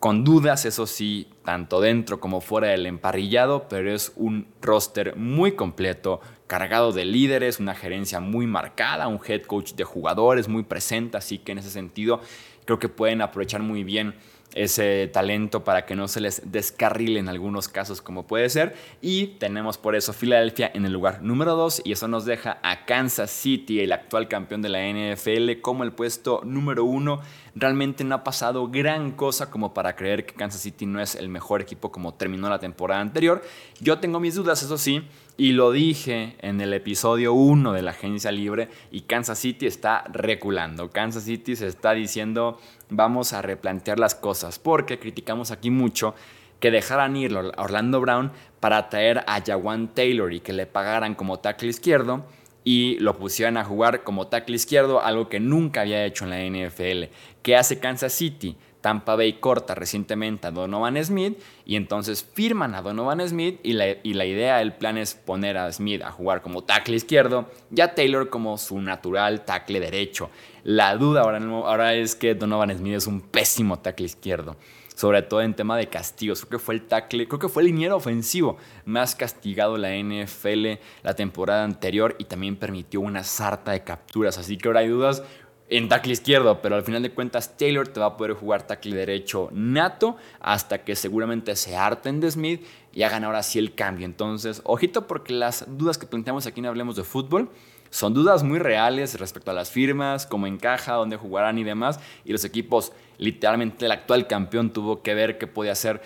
Con 0.00 0.22
dudas, 0.22 0.64
eso 0.64 0.86
sí, 0.86 1.28
tanto 1.44 1.80
dentro 1.80 2.20
como 2.20 2.40
fuera 2.40 2.68
del 2.68 2.86
emparrillado, 2.86 3.66
pero 3.68 3.92
es 3.92 4.12
un 4.14 4.46
roster 4.62 5.16
muy 5.16 5.52
completo, 5.52 6.20
cargado 6.46 6.92
de 6.92 7.04
líderes, 7.04 7.58
una 7.58 7.74
gerencia 7.74 8.20
muy 8.20 8.46
marcada, 8.46 9.08
un 9.08 9.18
head 9.26 9.42
coach 9.42 9.72
de 9.72 9.82
jugadores 9.82 10.46
muy 10.46 10.62
presente, 10.62 11.16
así 11.16 11.38
que 11.38 11.50
en 11.50 11.58
ese 11.58 11.70
sentido 11.70 12.20
creo 12.64 12.78
que 12.78 12.88
pueden 12.88 13.22
aprovechar 13.22 13.60
muy 13.60 13.82
bien 13.82 14.14
ese 14.62 15.08
talento 15.12 15.62
para 15.62 15.86
que 15.86 15.94
no 15.94 16.08
se 16.08 16.20
les 16.20 16.42
descarrile 16.50 17.20
en 17.20 17.28
algunos 17.28 17.68
casos 17.68 18.02
como 18.02 18.26
puede 18.26 18.48
ser. 18.50 18.74
Y 19.00 19.38
tenemos 19.38 19.78
por 19.78 19.94
eso 19.94 20.12
Filadelfia 20.12 20.70
en 20.74 20.84
el 20.84 20.92
lugar 20.92 21.22
número 21.22 21.54
2 21.54 21.82
y 21.84 21.92
eso 21.92 22.08
nos 22.08 22.24
deja 22.24 22.58
a 22.62 22.84
Kansas 22.84 23.30
City, 23.30 23.80
el 23.80 23.92
actual 23.92 24.28
campeón 24.28 24.62
de 24.62 24.68
la 24.68 24.80
NFL, 24.80 25.60
como 25.60 25.84
el 25.84 25.92
puesto 25.92 26.42
número 26.44 26.84
1. 26.84 27.20
Realmente 27.54 28.04
no 28.04 28.16
ha 28.16 28.24
pasado 28.24 28.68
gran 28.68 29.12
cosa 29.12 29.50
como 29.50 29.74
para 29.74 29.96
creer 29.96 30.26
que 30.26 30.34
Kansas 30.34 30.60
City 30.60 30.86
no 30.86 31.00
es 31.00 31.14
el 31.14 31.28
mejor 31.28 31.60
equipo 31.60 31.90
como 31.90 32.14
terminó 32.14 32.48
la 32.48 32.58
temporada 32.58 33.00
anterior. 33.00 33.42
Yo 33.80 33.98
tengo 33.98 34.20
mis 34.20 34.34
dudas, 34.34 34.62
eso 34.62 34.78
sí. 34.78 35.02
Y 35.40 35.52
lo 35.52 35.70
dije 35.70 36.34
en 36.40 36.60
el 36.60 36.72
episodio 36.72 37.32
1 37.32 37.72
de 37.72 37.82
la 37.82 37.92
agencia 37.92 38.32
libre 38.32 38.70
y 38.90 39.02
Kansas 39.02 39.38
City 39.38 39.66
está 39.66 40.02
reculando. 40.12 40.90
Kansas 40.90 41.22
City 41.22 41.54
se 41.54 41.68
está 41.68 41.92
diciendo 41.92 42.58
vamos 42.90 43.32
a 43.32 43.42
replantear 43.42 43.98
las 43.98 44.14
cosas 44.14 44.58
porque 44.58 44.98
criticamos 44.98 45.50
aquí 45.50 45.70
mucho 45.70 46.14
que 46.60 46.70
dejaran 46.70 47.16
ir 47.16 47.36
a 47.36 47.62
Orlando 47.62 48.00
Brown 48.00 48.32
para 48.60 48.88
traer 48.88 49.24
a 49.26 49.42
Jawan 49.44 49.88
Taylor 49.88 50.32
y 50.32 50.40
que 50.40 50.52
le 50.52 50.66
pagaran 50.66 51.14
como 51.14 51.38
tackle 51.38 51.68
izquierdo 51.68 52.24
y 52.64 52.98
lo 52.98 53.16
pusieran 53.16 53.56
a 53.56 53.64
jugar 53.64 54.02
como 54.02 54.26
tackle 54.26 54.56
izquierdo, 54.56 55.00
algo 55.02 55.28
que 55.28 55.40
nunca 55.40 55.82
había 55.82 56.04
hecho 56.04 56.24
en 56.24 56.30
la 56.30 56.68
NFL. 56.68 57.04
¿Qué 57.42 57.56
hace 57.56 57.78
Kansas 57.78 58.12
City? 58.12 58.56
Tampa 58.88 59.16
Bay 59.16 59.34
corta 59.34 59.74
recientemente 59.74 60.46
a 60.46 60.50
Donovan 60.50 60.96
Smith 61.04 61.38
y 61.66 61.76
entonces 61.76 62.24
firman 62.24 62.74
a 62.74 62.80
Donovan 62.80 63.20
Smith 63.28 63.60
y 63.62 63.74
la, 63.74 63.88
y 64.02 64.14
la 64.14 64.24
idea, 64.24 64.62
el 64.62 64.72
plan 64.72 64.96
es 64.96 65.12
poner 65.12 65.58
a 65.58 65.70
Smith 65.70 66.00
a 66.00 66.10
jugar 66.10 66.40
como 66.40 66.64
tackle 66.64 66.96
izquierdo 66.96 67.50
y 67.70 67.82
a 67.82 67.94
Taylor 67.94 68.30
como 68.30 68.56
su 68.56 68.80
natural 68.80 69.44
tackle 69.44 69.78
derecho. 69.78 70.30
La 70.64 70.96
duda 70.96 71.20
ahora, 71.20 71.36
ahora 71.36 71.92
es 71.96 72.14
que 72.14 72.34
Donovan 72.34 72.74
Smith 72.78 72.94
es 72.94 73.06
un 73.06 73.20
pésimo 73.20 73.78
tackle 73.78 74.06
izquierdo 74.06 74.56
sobre 74.94 75.22
todo 75.22 75.42
en 75.42 75.54
tema 75.54 75.76
de 75.76 75.86
castigos. 75.86 76.40
Creo 76.40 76.58
que 76.58 76.64
fue 76.64 76.74
el 76.74 76.88
tackle, 76.88 77.28
creo 77.28 77.38
que 77.38 77.48
fue 77.48 77.62
el 77.62 77.68
liniero 77.68 77.94
ofensivo 77.94 78.56
más 78.84 79.14
castigado 79.14 79.76
la 79.76 79.90
NFL 79.94 80.80
la 81.04 81.14
temporada 81.14 81.62
anterior 81.62 82.16
y 82.18 82.24
también 82.24 82.56
permitió 82.56 83.00
una 83.00 83.22
sarta 83.22 83.70
de 83.70 83.84
capturas. 83.84 84.38
Así 84.38 84.58
que 84.58 84.66
ahora 84.66 84.80
hay 84.80 84.88
dudas 84.88 85.22
en 85.70 85.88
tackle 85.88 86.12
izquierdo, 86.12 86.62
pero 86.62 86.76
al 86.76 86.82
final 86.82 87.02
de 87.02 87.12
cuentas 87.12 87.56
Taylor 87.56 87.88
te 87.88 88.00
va 88.00 88.06
a 88.06 88.16
poder 88.16 88.34
jugar 88.34 88.66
tackle 88.66 88.96
derecho 88.96 89.50
nato 89.52 90.16
hasta 90.40 90.84
que 90.84 90.96
seguramente 90.96 91.54
se 91.56 91.76
harten 91.76 92.20
de 92.20 92.30
Smith 92.30 92.64
y 92.92 93.02
hagan 93.02 93.24
ahora 93.24 93.42
sí 93.42 93.58
el 93.58 93.74
cambio. 93.74 94.06
Entonces, 94.06 94.62
ojito 94.64 95.06
porque 95.06 95.32
las 95.32 95.64
dudas 95.76 95.98
que 95.98 96.06
planteamos 96.06 96.46
aquí 96.46 96.60
no 96.60 96.68
Hablemos 96.68 96.96
de 96.96 97.04
Fútbol 97.04 97.50
son 97.90 98.12
dudas 98.14 98.42
muy 98.42 98.58
reales 98.58 99.18
respecto 99.18 99.50
a 99.50 99.54
las 99.54 99.70
firmas, 99.70 100.26
cómo 100.26 100.46
encaja, 100.46 100.94
dónde 100.94 101.16
jugarán 101.16 101.58
y 101.58 101.64
demás. 101.64 102.00
Y 102.24 102.32
los 102.32 102.44
equipos, 102.44 102.92
literalmente 103.18 103.86
el 103.86 103.92
actual 103.92 104.26
campeón 104.26 104.72
tuvo 104.72 105.02
que 105.02 105.14
ver 105.14 105.38
qué 105.38 105.46
podía 105.46 105.72
hacer 105.72 106.00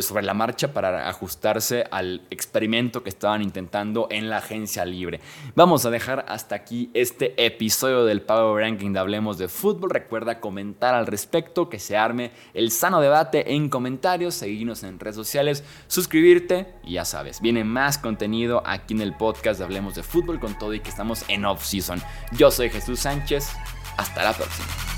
sobre 0.00 0.24
la 0.24 0.34
marcha 0.34 0.72
para 0.72 1.08
ajustarse 1.08 1.84
al 1.90 2.22
experimento 2.30 3.02
que 3.02 3.08
estaban 3.08 3.42
intentando 3.42 4.08
en 4.10 4.28
la 4.28 4.38
agencia 4.38 4.84
libre. 4.84 5.20
Vamos 5.54 5.86
a 5.86 5.90
dejar 5.90 6.26
hasta 6.28 6.54
aquí 6.54 6.90
este 6.94 7.34
episodio 7.44 8.04
del 8.04 8.22
Power 8.22 8.62
Ranking 8.62 8.92
de 8.92 8.98
Hablemos 8.98 9.38
de 9.38 9.48
Fútbol. 9.48 9.90
Recuerda 9.90 10.40
comentar 10.40 10.94
al 10.94 11.06
respecto, 11.06 11.68
que 11.68 11.78
se 11.78 11.96
arme 11.96 12.32
el 12.54 12.70
sano 12.70 13.00
debate 13.00 13.54
en 13.54 13.68
comentarios, 13.68 14.34
seguirnos 14.34 14.82
en 14.82 14.98
redes 14.98 15.16
sociales, 15.16 15.64
suscribirte 15.86 16.74
y 16.84 16.94
ya 16.94 17.04
sabes, 17.04 17.40
viene 17.40 17.64
más 17.64 17.98
contenido 17.98 18.62
aquí 18.66 18.94
en 18.94 19.00
el 19.00 19.16
podcast 19.16 19.58
de 19.58 19.64
Hablemos 19.64 19.94
de 19.94 20.02
Fútbol 20.02 20.40
con 20.40 20.58
todo 20.58 20.74
y 20.74 20.80
que 20.80 20.90
estamos 20.90 21.24
en 21.28 21.44
off-season. 21.44 22.02
Yo 22.32 22.50
soy 22.50 22.68
Jesús 22.68 23.00
Sánchez, 23.00 23.48
hasta 23.96 24.24
la 24.24 24.32
próxima. 24.32 24.97